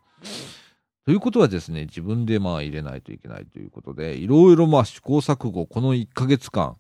[1.05, 6.77] ということはですね、自分でまあ入れないといけないということで、いろいろまあ試行錯誤、この1ヶ月間、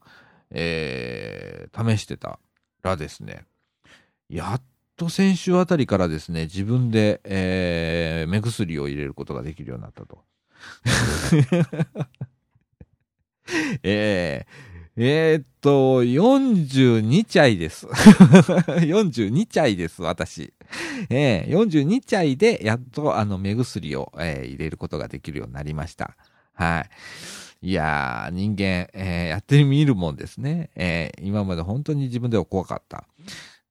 [0.51, 2.39] えー、試してた
[2.83, 3.45] らですね、
[4.29, 4.61] やっ
[4.95, 10.23] と先週あたりからですね、自分で、えー、目薬を入れることができるようになったと。
[13.81, 17.87] えー、えー、っと、42チャイです。
[17.87, 20.53] 42チャイです、私。
[21.09, 26.17] えー、42チャイで、やっと、あの、目薬を、えー、入れることができるようになりました。
[26.53, 26.85] は
[27.61, 27.69] い。
[27.69, 30.71] いやー、人間、えー、やってみるもんですね。
[30.75, 33.07] えー、今まで本当に自分では怖かった。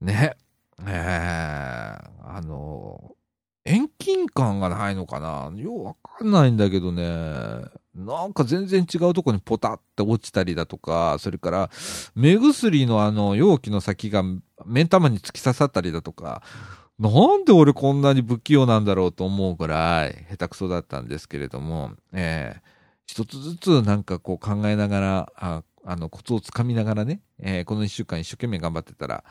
[0.00, 0.36] ね。
[0.80, 3.19] えー、あの、遠
[4.00, 5.52] 近感がないのかな？
[5.54, 7.04] ようわかんないんだけどね。
[7.94, 11.70] なんか全然違うとこにポタって落ちたりだとか、それから
[12.16, 14.24] 目薬のあの容器の先が
[14.66, 16.42] 目ん玉に突き刺さったりだとか、
[16.98, 22.60] なんで俺こんなに不器用なんだろうと思うぐらい下手くそだったんですけれども、えー、
[23.06, 29.24] 一つずつなんかこう考えながら、ああの、コツをつかみながらね、えー、この一週間一生懸命頑張ってたら、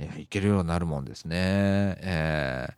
[0.00, 1.36] えー、いけるようになるもんですね。
[1.38, 2.72] えー、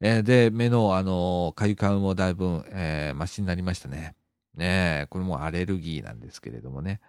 [0.00, 4.14] えー、で、目の、あの、かゆ感もだいぶ、えー、マシになりましたね。
[4.54, 7.00] ねえ、これもアレルギーなんですけれどもね。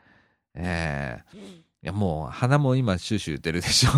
[0.54, 1.38] ええ
[1.84, 3.90] いや、もう鼻も今シューシュー言ってるでしょ。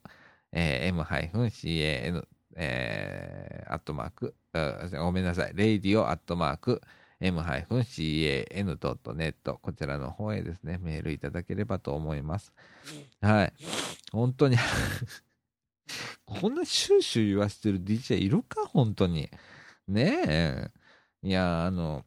[0.51, 2.25] えー、m-can、
[2.55, 4.33] えー、アットマーク、
[4.99, 6.81] ごめんなさい、radio アットマーク、
[7.19, 12.53] m-can.net こちらの方へですね、メールいただければと思います。
[13.21, 13.53] はい。
[14.11, 14.57] 本当に
[16.25, 18.65] こんなシューシュー言わせてる DJ いるか？
[18.65, 19.29] 本当に。
[19.87, 20.71] ねえ。
[21.23, 22.05] いや、あの、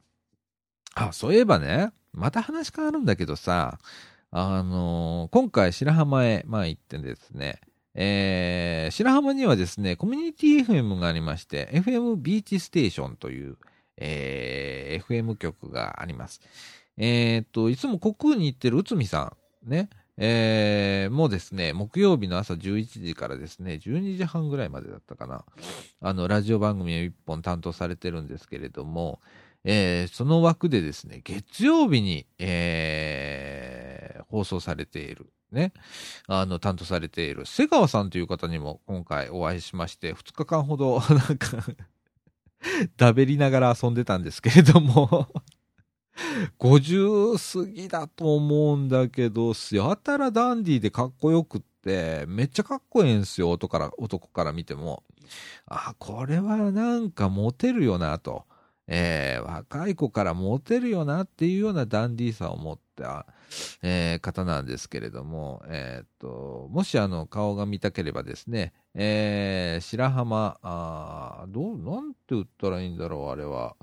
[0.95, 3.79] あ、そういえばね、また話変わるんだけどさ、
[4.31, 7.61] あの今回白浜へ、まあ行ってですね、
[7.95, 13.59] えー、白浜にはですね、コミュニティ FM がありまして、FM ビーチステーションという、
[13.97, 16.41] えー、FM 局があります。
[16.97, 19.35] えー、っと、いつも国空に行ってる内海さ
[19.67, 19.89] ん、ね、
[20.19, 25.45] えー、もうですね、木曜日の朝11時からですね、12時半ぐらいまでだったかな、
[26.01, 29.21] あの、ラジオ番組を1本担当されてるんですけれども、
[29.65, 35.73] えー、その枠でですね、月曜日に、えー、放送されている、ね、
[36.27, 41.57] あの、担当されている瀬川さんという方にも今回お会いしまして、2日間ほど、なんか
[42.97, 45.29] だべりながら遊んでたんですけれども
[46.59, 55.03] 50過ぎだと思うんだけど、やたらダンディーでかっこよくって、めっちゃかっこええんすよ、男から、男から見ても。
[55.67, 58.45] あ、これはなんかモテるよな、と。
[58.95, 63.25] えー、若い子からモテるよなっていうようなダンディーさを持った、
[63.83, 73.77] えー、方なんですけれども、えー、っと、もしあの顔が見たければですね、えー、白浜、あどう、なんて言ったらいいんだろう、あれは。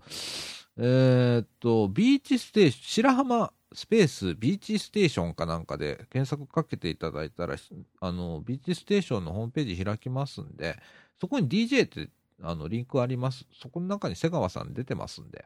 [0.78, 7.55] えー、っと、ビーチステーション、白浜スペースビーチステーションかなんかで検索かけていただいたら、
[7.99, 10.78] あの、ビーチステーションのホームページ開きますんで、
[11.20, 12.10] そこに DJ って
[12.41, 13.45] あのリンクあります。
[13.53, 15.45] そこの中に瀬川さん出てますんで、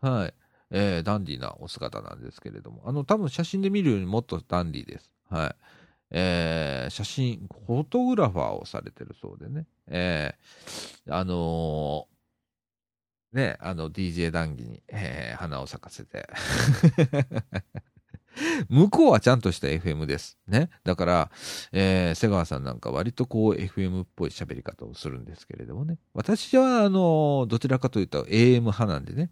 [0.00, 0.34] はい。
[0.70, 5.10] えー、ダンディーなお姿なんですけれども、あの、多分写真で見るよりもっとダンディーです。
[5.30, 5.56] はい。
[6.10, 16.26] えー、写真、フォトグラファーをされてるそうでね、えー、あのー、ね、あの DJ 談義に、えー、花を咲かせて
[18.68, 20.38] 向こうはちゃんとした FM です。
[20.46, 20.70] ね。
[20.84, 21.30] だから、
[21.72, 25.98] えー、瀬川さんなんか割とこう FM っぽい喋り方をするんですけれどもね。
[26.14, 29.30] 私は、あの、どちらかというと AM 派なんでね。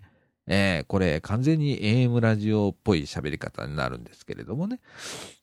[0.48, 4.80] えー、これ完全に AM ラジオっぽい喋り方になるんですけれどもね。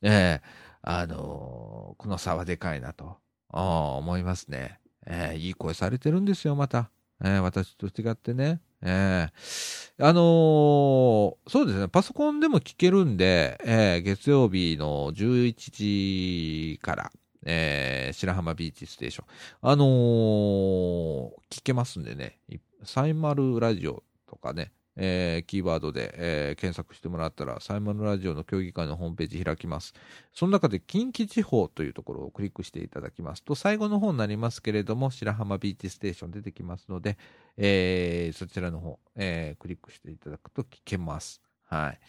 [0.02, 0.42] えー、
[0.82, 3.18] あのー、この差はでかいなと
[3.50, 4.80] 思いますね。
[5.06, 6.90] えー、いい声されてるんですよ、また。
[7.22, 8.62] えー、私と違ってね。
[8.82, 15.54] えー、あのー、そうですね、パソコンでも聞けるんで、えー、月曜日の11
[16.74, 17.12] 時から、
[17.46, 19.26] えー、白浜ビーチステーション、
[19.62, 19.88] あのー、
[21.52, 22.40] 聞けますんでね、
[22.84, 29.94] サイマルラジオとかね、えー、キーワードで、えー、検索してもらったら、サイモンラジオの協議会のホームページ開きます。
[30.34, 37.18] その中で近畿地方というところをクリックしていただきますと、最後の方になりますけれども、白浜ビーチステーション出てきますので、
[37.58, 41.42] えー、そちらの方、えー、クリックしていただくと聞けます。
[41.64, 42.00] はい。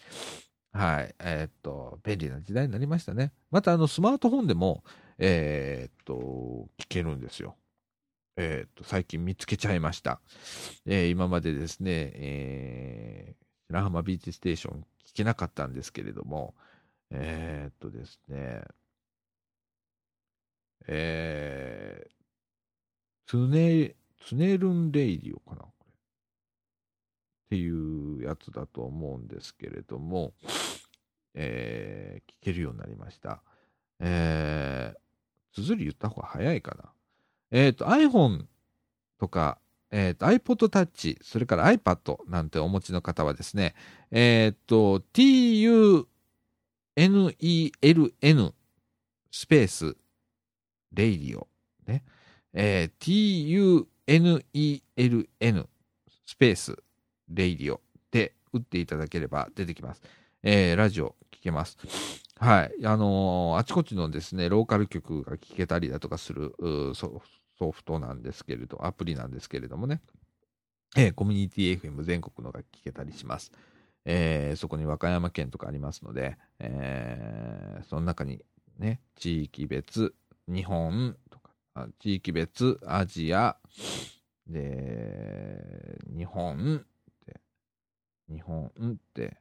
[0.73, 1.15] はい。
[1.21, 3.33] えー、っと、便利な時代になりましたね。
[3.51, 4.83] また、あの、スマートフォンでも、
[5.19, 7.57] えー、っと、聞けるんですよ。
[8.37, 10.21] えっ、と、最近見つけちゃいました。
[10.87, 16.55] えー今までですね、えー白浜ビーチステーション聞けなかったんですけれども、
[17.11, 18.63] えーっとですね、
[20.87, 23.95] えー、ツネ、
[24.27, 25.93] ツネルンレイディオかなこれ。
[27.47, 30.35] っていうやつだと思うんですけれども、
[31.35, 33.43] えー聞けるようになりました。
[34.01, 36.93] えー、綴り言った方が早いかな。
[37.57, 38.47] えーっと、iPhone
[39.21, 39.59] とか、
[39.93, 43.77] えー、と iPod Touch、それから iPad なんてお持ちの方はですね、
[44.11, 45.95] えっ、と、TUNELN
[49.31, 49.97] スペース、
[50.93, 51.47] レイディオ、
[51.87, 52.03] ね、
[52.53, 53.77] えー
[54.09, 55.67] TUNELN
[56.27, 56.77] スペース、
[57.29, 57.81] レイディオ
[58.11, 60.03] で打っていただければ出てきます。
[60.43, 61.79] えーラジオ聞けます。
[62.37, 62.75] はい。
[62.85, 66.53] あのーあちこちのですね、ローカル局が聞けたりだとかする
[66.97, 67.23] そう
[67.59, 70.01] ソフトなんですけれど、アプリなんですけれどもね、
[70.97, 73.53] えーコミュニティ FM 全国のが聞けたりします。
[74.05, 78.45] えーそこに和歌山県とかありますので、えーその中に
[78.79, 80.15] ね、地域別、
[80.49, 83.57] 日本とか、あ地域別、アジア、
[84.47, 86.87] で、日本っ
[87.27, 87.41] て、
[88.29, 89.37] 日本って、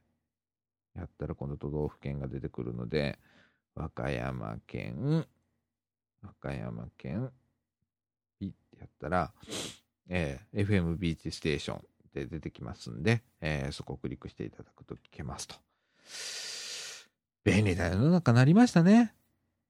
[0.94, 3.18] やったら今度都道府県が出てくるので、
[3.74, 5.26] 和歌山県、
[6.22, 7.32] 和歌山県、
[8.74, 9.32] ピッてやったら、
[10.08, 11.82] えー FM ビーチステーション
[12.14, 15.54] で出てきますんで、えーそこをクリックしていただくと聞けますと。
[17.44, 19.14] 便利な世の中になりましたね。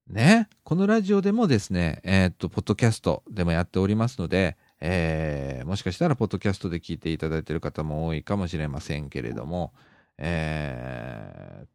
[0.08, 0.48] ね。
[0.62, 9.72] このラジオでもですね、えーっと、ポッドキャストでもやっておりますので、えーもしかしたらポッドキャストで聞いていただいている方も多いかもしれませんけれども、
[10.18, 11.74] えー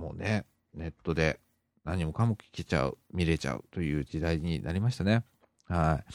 [0.00, 1.40] もうね、ネットで
[1.84, 5.24] 何もかも聞けちゃう、見れちゃうという時代になりましたね。
[5.66, 6.12] はい。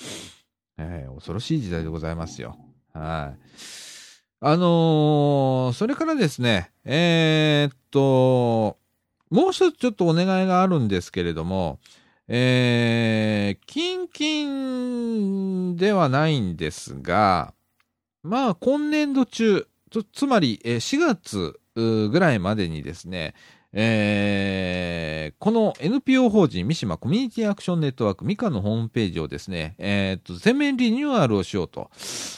[0.77, 2.57] えー恐ろしい時代でございますよ。
[2.93, 3.39] はい。
[4.41, 8.77] あのーそれからですね、えーっと、
[9.29, 11.79] もう一つちょっとお願いがあるんですけれども、
[12.27, 17.53] えー、キンキンではないんですが、
[18.23, 19.67] まあ、今年度中、
[20.13, 23.33] つまり、えー4月ぐらいまでにですね、
[23.77, 31.89] えーこの NPO 法人三島コミュニティアクションネットワークミカのホームページをですね、えーっと、全面リニューアルをしようと、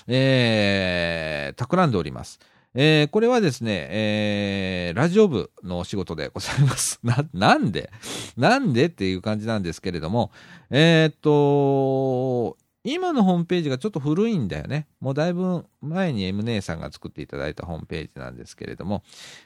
[0.07, 2.39] えー、企んでおります。
[2.73, 6.99] えーこれはですね、えーラジオ部のお仕事でございます。
[7.05, 7.91] な、なんで？
[8.35, 8.85] なんで？
[8.87, 10.31] っていう感じなんですけれども、
[10.71, 12.57] えーっと、
[12.89, 14.87] 今のホームページがちょっと古いんだよね。
[15.01, 19.03] もうだいぶ前に M 姉さんが作っていただいたホームページなんですけれども、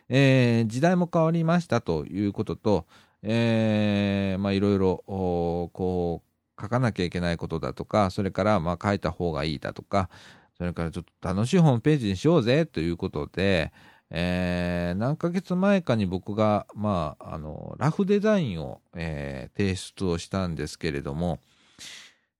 [0.09, 2.85] えー時代も変わりましたということと、
[3.23, 10.11] えまあいろいろ、こう、書かなきゃいけないことだとか、それからまあ書いた方がいいだとか、
[10.59, 13.73] それからちょっと楽しいホームページにしようぜということで、
[14.11, 21.39] えー何ヶ月前かに僕が、まあ、あの、ラフデザインを、えー提出をしたんですけれども、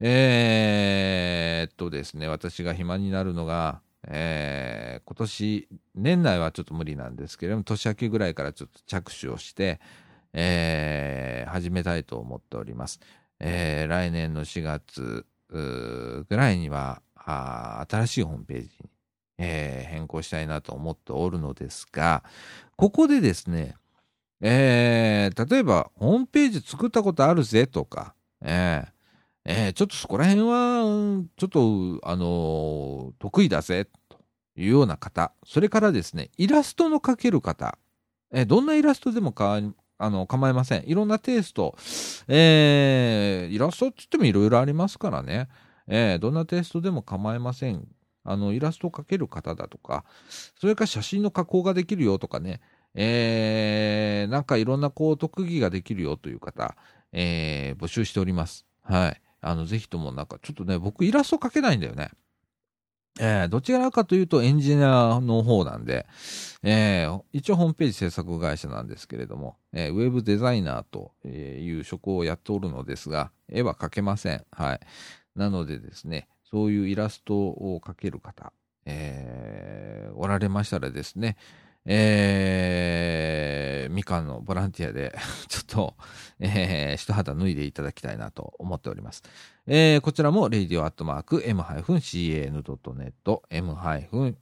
[0.04, 9.80] えーっとですね、私が暇になるのが、えー今年、年内はちょっと無理なんですけれども、年明けぐらいからちょっと着手をして、
[10.34, 13.00] えー始めたいと思っております。
[13.40, 18.90] えー来年の4月ぐらいには、あ新しいホームページに、
[19.38, 22.24] えー変更したいなと思っておるのですが、
[22.76, 23.76] ここでですね、
[24.42, 29.01] えー例えば、ホームページ作ったことあるぜとか、えー
[29.46, 34.18] えーちょっとそこら辺は、ちょっと、あのー得意だぜ、と
[34.56, 37.78] いうような方、それからですね、イラストの描ける方、
[38.34, 39.60] えーどんなイラストでもか
[39.98, 40.84] あの構いません。
[40.88, 41.76] いろんなテイスト、
[42.28, 45.48] えイラストって言ってもいろいろありますからね、
[45.88, 47.88] えどんなテイストでも構いません。
[48.24, 50.06] あの、イラストを描ける方だとか、
[50.60, 52.62] それから写真の加工ができるよとかね、
[52.96, 56.76] えなんかいろんなこう特技ができるよという方、
[57.12, 58.66] え募集しております。
[58.84, 59.22] はい。
[59.42, 62.12] あの、ぜひともなんかちょっとね、僕イラスト描けないんだよね。
[63.20, 66.08] えーどちらかというとエンジニアの方なんで、
[66.64, 74.46] えー一応ホームページ制作会社なんですけれども、えーウェブデザイナーという職をやっておるのですが、絵は描けません。
[74.52, 74.80] はい。
[75.36, 78.54] なのでですね、そういうイラストを描ける方、
[78.86, 81.36] えーおられましたらですね、
[81.86, 85.14] えーみかんのボランティアで
[85.50, 85.96] ちょっと、
[86.40, 89.24] えー一肌脱いでいただきたいなと思っております。
[89.68, 93.76] えーこちらも、radio.m-can.net、m-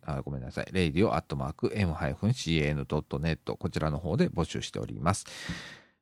[0.06, 5.26] あごめんなさい、radio.m-can.net、こちらの方で募集しております。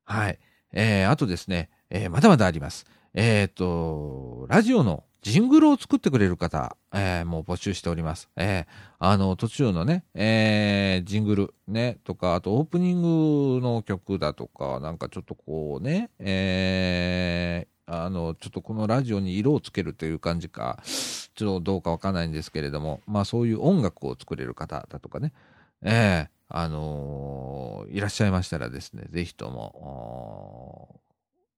[0.03, 0.39] はい。
[0.73, 2.85] えーあとですね、えーまだまだあります。
[3.13, 8.29] えっ、と、ラジオのジングルを作ってくれる方、えー、もう募集しております。
[8.37, 8.65] えー、
[8.97, 25.33] あの、途中のね、えー、ジングル、ね、とか、あとオープニングの曲だとか、なんかちょっとこうね、え、あの、ちょっとこのラジオに色をつけるという感じか、ちょっとどうかわかんないんですけれども、まあそういう音楽を作れる方だとかね、
[25.81, 31.01] えー、あの、いらっしゃいましたらですね、ぜひとも、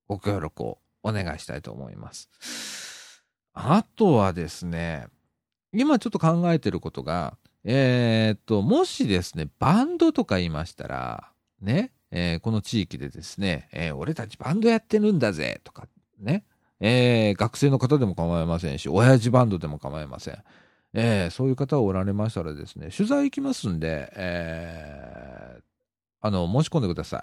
[0.08, 2.89] ご協力をお願いしたいと思います。
[3.54, 5.08] あとはですね、
[5.74, 11.32] 今ちょっと考えてることが、えー、と、もしですね、バンドとか言いましたら、
[11.62, 15.88] ね、えー、この地域でですね、えー、俺たちバンドやってるんだぜ、とか、
[16.20, 16.44] ね、
[16.80, 20.44] え学生の方でも構いませんし、親父バンドでも構いません。
[20.94, 25.60] えそういう方おられましたらですね、取材行きますんで、え
[26.22, 27.22] あの、申し込んでください。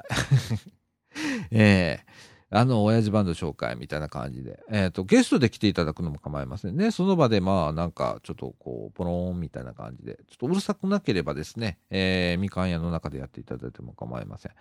[1.50, 6.90] えーあの、親父バンド紹介みたいな感じで、えっ、ー、と、ゲストで来ていただくのも構いませんね。
[6.90, 14.52] その場で、まあ、なんか、ちょっとこう、ポローンみたいな感じで、ちょっとうるさくなければですね、えー、みかん屋の中でやっていただいても構いません。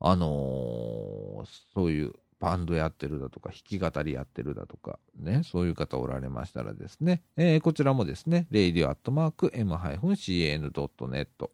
[0.00, 11.50] あのー、そういうバンドやってるだとか、弾き語りやってるだとか、ね、そういう方おられましたらですね、えー、こちらもですね、radio.m-can.net、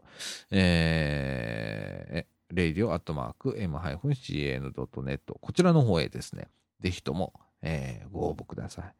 [0.51, 6.49] えー、radio.m-can.net こちらの方へですね、
[6.81, 7.33] ぜひとも、
[7.63, 8.93] えー、ご応募ください。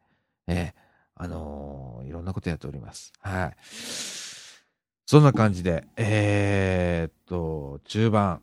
[0.47, 0.79] えー、
[1.15, 3.13] あのー、いろんなことやっております。
[3.21, 3.55] はい。
[5.05, 8.39] そんな感じで、えー、っと、中盤、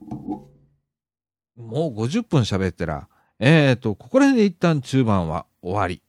[1.57, 3.09] もう50分喋ってら、
[3.41, 6.03] えー、っと、ここら辺で一旦中盤は終わり。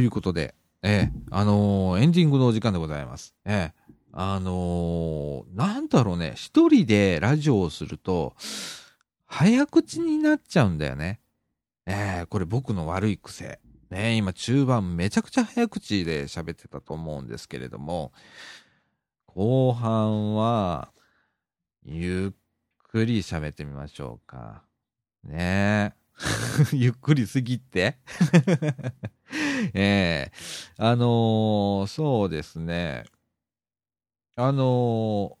[0.00, 3.34] いうことで、ええあのー、エンディングのお時間でございます。
[3.44, 3.80] ええ
[4.12, 8.34] あのー、なんだろうね、一人でラジオをすると、
[9.26, 11.20] 早口になっちゃうんだよね。
[11.86, 13.60] ええこれ僕の悪い癖。
[13.90, 18.12] ね今中盤めちゃくちゃ早口で喋ってたと思うんですけれども、
[19.26, 20.92] 後半は、
[21.84, 22.36] ゆっ
[22.90, 24.64] くり喋ってみましょうか。
[25.22, 26.00] ねえ。
[26.76, 27.98] ゆっくりすぎて
[29.74, 33.04] ええー、あのー、そうですね。
[34.36, 35.38] あのー、こ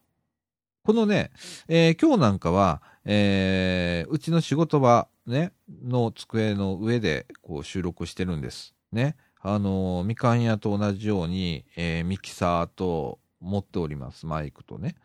[0.88, 1.30] のね、
[1.68, 8.74] え今日なんかは、えうちの仕事場、ね、の机の上でこう収録してるんです。
[8.92, 9.16] ね。
[9.42, 14.96] あのみかん屋と同じように、えミキサーと持っております、マイクとね。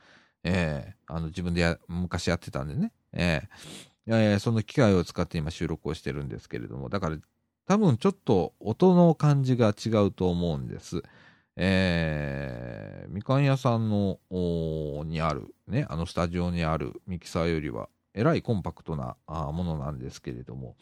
[0.43, 2.91] えあの自分でや昔やってたんでね。
[3.13, 7.17] えーえー、その機械を使って今収録をしてるんですけれども、だから
[7.67, 11.01] 多分ちょっと音の感じが違うと思うんです。
[11.57, 14.19] えー、みかん屋さんの、
[15.05, 20.75] にある、ね、あのスタジオにあるミキサーよりは、えらいコンパクトなものなんですけれども、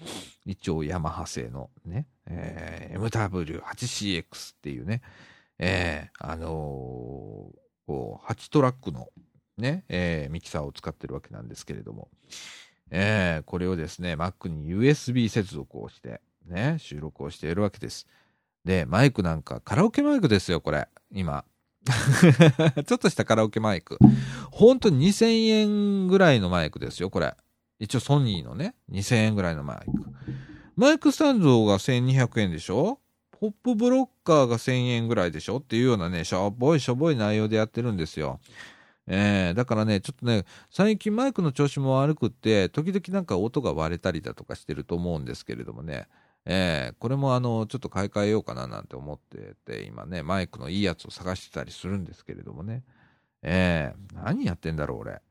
[0.45, 5.01] 一応ヤマハ製のね、えー、MW8CX っていうね、
[5.59, 6.49] えー、あのー、
[7.87, 9.07] こう、8トラックの
[9.57, 12.09] ね、えー、ミキサーを使ってるわけなんですけれども、
[12.91, 18.07] えー、これをですね、Mac に USB 接続をして、ね、収録をしているわけです。
[18.65, 20.87] で、マイクなんか、カラオケマイクですよ、これ。
[21.11, 21.45] 今。
[22.85, 23.97] ちょっとしたカラオケマイク。
[24.51, 27.35] ほんと2000円ぐらいのマイクですよ、これ。
[27.79, 29.91] 一応ソニーのね、2000円ぐらいのマイク。
[30.75, 32.99] マイクスタンドが1200円でしょ？
[33.31, 35.57] ポップブロッカーが1000円ぐらいでしょ？
[35.57, 38.39] っていうようなね、しょぼいしょぼい内容でやってるんですよ。
[39.05, 46.07] えー、だからね、ちょっとね、最近マイクの調子も悪くって、時々なんか音が割れたりだとかしてると思うんですけれどもね、
[46.45, 52.83] えー、これもあの、ちょっと買い替えようかななんて思ってて、今ね、マイクのいいやつを探してたりするんですけれどもね。
[53.43, 55.21] えー、何やってんだろう、俺。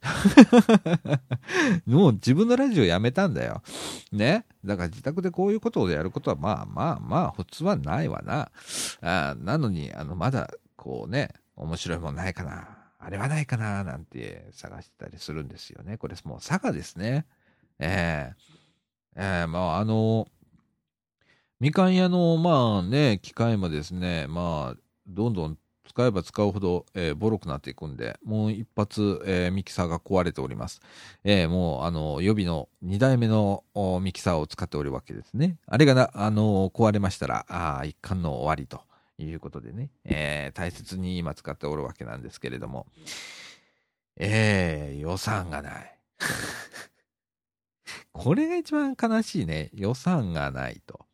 [1.86, 3.62] もう自分のラジオやめたんだよ。
[4.10, 4.46] ね？
[4.64, 8.50] だから自宅でこういうことをやることは、まあまあまあ、普通はないわな。
[9.02, 12.78] あなのに、あの、まだ、こうね、面白いもんないかな。
[12.98, 15.98] あれはないかななんて探してたりするんですよね。
[15.98, 17.26] これもう佐賀ですね。
[17.78, 20.26] えー、えー、まあ、あの、
[21.60, 30.80] みかん屋の、まあね、機械もですね、まあ、どんどん使えば使うほど、えー、ボロくなっていくんで、もう一発、えー、ミキサーが壊れております。
[31.24, 33.64] えー、もう、あの、予備の2代目の
[34.00, 35.56] ミキサーを使っておるわけですね。
[35.66, 38.82] あれがな、あの、壊れましたら、あ一貫の終わりと
[39.18, 42.86] いうことでね、えー、大切に今使っておるわけなんですけれども、
[44.16, 45.98] えー、予算がない。
[48.12, 49.70] これが一番悲しいね。
[49.74, 51.07] 予算がないと。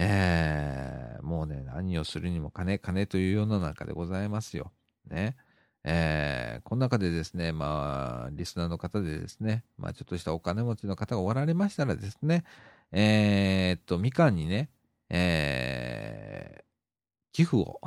[0.00, 4.70] えー、もうね、何をするにも金、金という世の中でございますよ。
[5.10, 5.36] ね。
[5.82, 12.44] えー、この中でですね、まあ、リスナーの方でですね、まあ、ちょっとしたお金持ちの方がおられましたらですね、
[12.92, 14.70] えー、っと、みかんにね、
[15.10, 16.62] えー、
[17.32, 17.80] 寄付を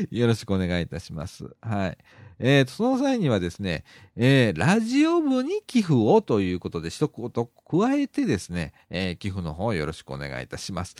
[0.10, 1.56] よろしくお願いいたします。
[1.60, 1.98] はい。
[2.38, 3.84] えー、と、その際にはですね、
[4.16, 10.96] えー、ラジオ部に寄付をということで、一言加えてですね、えー、寄付の方よろしくお願いいたします。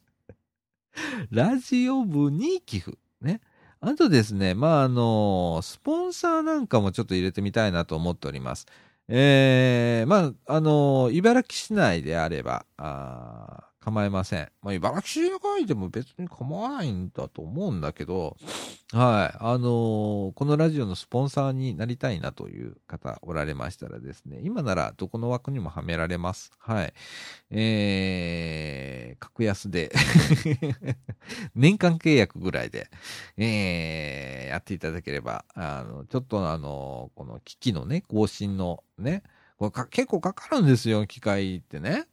[1.30, 2.98] ラジオ部に寄付。
[3.22, 3.40] ね。
[3.80, 8.66] あとですね、まあ、あの、スポンサーなんかもちょっと入れてみたいなと思っております。
[9.08, 14.48] えー、まあ、あの、茨城市内であれば、あ構いません。
[14.62, 18.36] まあ、茨城市以外でも別に構わないんだと思うんだけど、
[18.92, 19.36] はい。
[19.40, 26.52] あのー、このラジオのスポンサーになりたいなという方おられましたらですね、今ならどこの枠にもはめられます。
[26.58, 26.92] はい。
[27.50, 29.90] えー、格安で
[31.54, 32.90] 年間契約ぐらいで、
[33.38, 39.22] えー、やっていただければ、あの、ちょっとあの、この機器のね、更新のね、
[39.56, 42.06] これ結構かかるんですよ、機械ってね。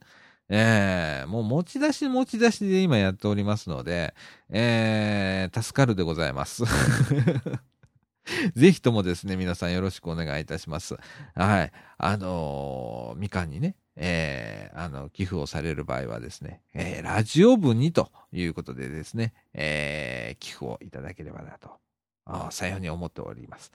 [0.50, 4.14] ええー、もう持ち出し持ち出しで今やっておりますので、
[4.48, 6.64] えー、助かるでございます。
[8.54, 10.96] ぜひともですね、皆さんよろしくお願いいたします。
[11.34, 11.72] はい。
[11.96, 23.72] あのー、みかんにね、えー、あの、寄付をされる場合はですね、えー、ラジオ部にということでですね、えー、寄付をいただければなと、さように思っております。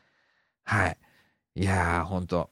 [0.63, 0.97] はい。
[1.55, 2.49] いやー、ほんと、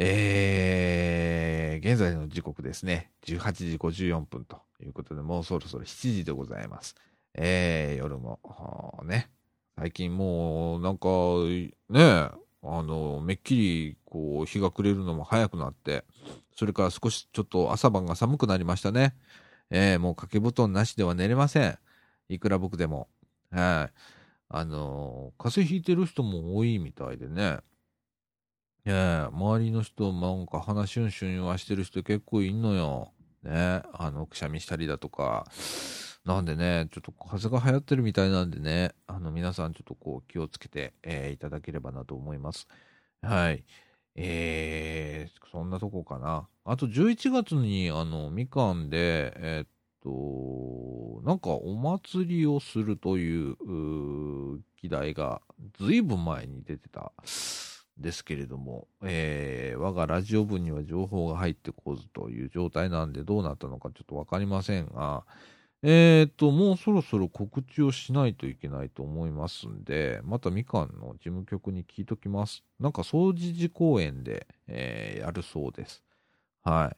[0.00, 6.94] えー、現在の時刻ですね、18時54分ということで、もうそろそろ7時でございます。
[7.34, 8.38] えー、夜も、
[9.04, 9.28] ね、
[9.76, 11.08] 最近もう、なんか、
[11.90, 12.30] ね、
[12.62, 16.04] あの、めっきり、こう、日が暮れるのも早くなって、
[16.54, 19.16] それから少しちょっと朝晩が寒くなりましたね。
[19.70, 21.78] えー、もう掛け布団なしでは寝れません。
[22.28, 23.08] いくら僕でも。
[23.50, 23.98] はい。
[24.48, 27.58] あの、風邪ひいてる人も多いみたいでね。
[28.92, 33.12] 周りの人、なんか鼻シュンシュン言わしてる人結構いんのよ。
[33.42, 35.46] ね、あの、くしゃみしたりだとか。
[36.24, 42.68] なんでね、ちょっと風が流行ってるみたいなんでね、あの、皆さんちょっとこう気をつけて、えー、いただければなと思います。
[43.22, 43.64] はい。
[44.14, 46.48] えー、そんなとこかな。
[46.64, 49.68] あと11月に、あの、みかんで、えー、っ
[50.02, 53.52] と、なんかお祭りをするという、
[54.54, 55.40] う議題が、
[55.78, 57.12] ずいぶん前に出てた。
[57.98, 65.24] ですけれども、えー、我がラジオ部には情報が入ってこずという状態なんでどうなったのかちょっとわかりませんが、
[65.82, 72.64] えっ、と、もうそろそろ告知をしないといけないと思いますんで、またみかんの事務局に聞いときます。
[72.80, 76.02] なんか、総持寺公園で、えー、やるそうです。
[76.64, 76.96] はい。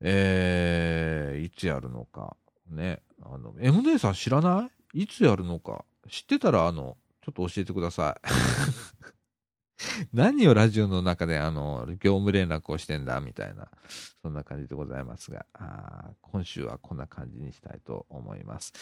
[0.00, 2.36] えー、いつやるのか。
[2.70, 3.02] ね。
[3.22, 5.02] あの、M 姉さん知らない？
[5.02, 5.84] いつやるのか。
[6.08, 8.28] 知ってたら、あの、ちょっと教えてください。
[10.12, 13.68] 何をラジオの中であの、業務連絡をしてんだみたいな、
[14.22, 18.72] そんな感じでございますが、あ今週はこんな感じにしたいと思います。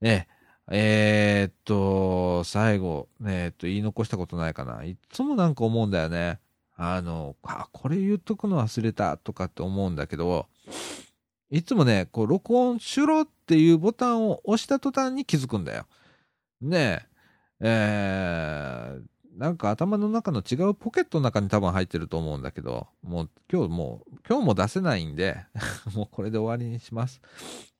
[0.00, 0.26] え、
[0.70, 4.84] えー、っと、最後、え、っと、言い残したことないかな。
[4.84, 6.40] いつもなんか思うんだよね。
[6.76, 10.46] あの、あ、これ言っとくの忘れたとかって思うんだけど、
[11.50, 15.86] いつもね、こう、録音しろっていうボタンを押した途端に気づくんだよ。
[16.60, 17.06] ね
[17.60, 19.02] え、えー、
[19.36, 25.38] なんか頭の中の違うポケットの中に多分入ってると思うんだけど、もう今日もう、今日も出せないんで
[25.94, 27.20] もうこれで終わりにします。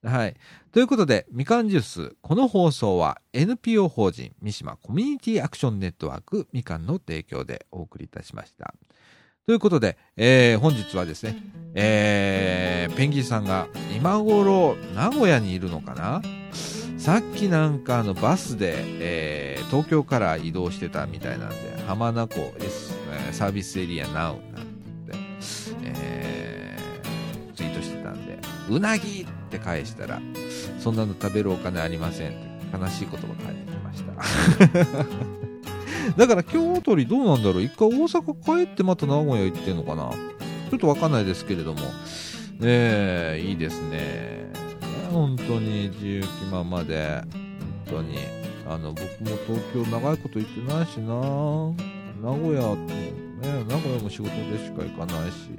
[0.02, 0.36] はい。
[0.72, 8.74] ということで、みかんジュース、この放送は NPO 法人三島コミュニティアクションネットワークみかんの提供でお送りいたしました。
[9.46, 11.36] ということで、えー、本日はですね、
[11.74, 16.22] えー、ペンギンさんが今頃名古屋にいるのかな？
[17.02, 21.56] さっきなんかあのバスで、えー、東京から移動してたみたいなんで、
[21.88, 22.94] 浜名湖 S、
[23.32, 24.66] サービスエリアナウなん
[25.10, 25.18] て、
[25.82, 28.38] えー、ツイートしてたんで、
[28.70, 30.22] うなぎって返したら、
[30.78, 32.38] そんなの食べるお金ありませんって
[32.72, 34.12] 悲しい言葉書いてきました。
[36.16, 37.62] だから今日あたりどうなんだろう？
[37.62, 40.12] 一回大阪帰ってまた名古屋行ってんのかな？
[40.70, 41.80] ちょっとわかんないですけれども。
[42.62, 44.41] え、いいですね。
[45.12, 47.22] 本当に自由気ままで、
[47.86, 48.18] 本当に。
[48.66, 51.14] あの、僕も東京長いこと行ってないしな
[52.22, 53.12] 名古屋と、ね、
[53.68, 55.50] 名古屋も仕事でしか行かないし、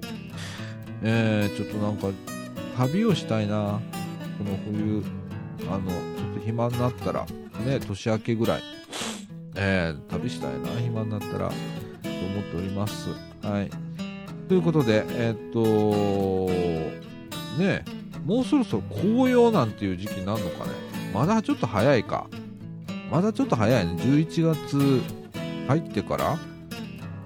[1.04, 2.08] えー、ちょっとなんか、
[2.78, 3.80] 旅をしたいな
[4.38, 5.04] この冬、
[5.70, 7.26] あの、ちょっと暇になったら、
[7.66, 8.62] ね、年明けぐらい、
[9.56, 11.56] えー、旅したいな暇になったら、と
[12.10, 13.10] 思っております。
[13.42, 13.70] はい。
[14.48, 15.52] ということで、えー、っ
[17.58, 17.84] と、ね、
[18.26, 20.72] もうそろそろ紅葉なんていう時期になるのかね。
[21.14, 22.28] まだちょっと早いか。
[23.12, 23.94] まだちょっと早いね。
[23.94, 25.02] 11月
[25.68, 26.38] 入ってから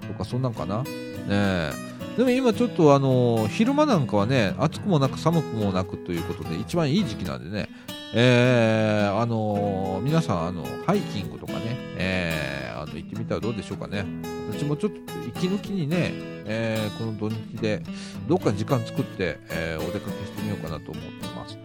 [0.06, 0.82] とか、そんなんかな。
[0.82, 0.88] ね
[1.30, 1.72] え
[2.16, 7.68] でも今ちょっとあの昼間なんかはね、暑くもなく寒くもなくということで、一番いい時期なんでね、
[8.14, 11.60] えー、あのー、皆さん、あの、ハイキングとかね、
[11.96, 14.04] えー、あの、行ってみたらどうでしょうかね。
[14.50, 14.98] 私もちょっと
[15.38, 16.12] 息抜きにね、
[16.46, 17.82] えー、この土日で、
[18.26, 21.58] どっか時間作って、えー、お出かけしてみようかなと思ってます。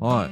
[0.00, 0.30] はい。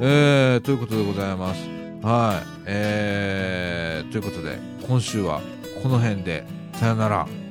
[0.00, 1.60] えー、ということでございます。
[2.02, 2.62] はい。
[2.66, 5.40] えー、ということで、今週は
[5.82, 7.45] この辺で、さよなら。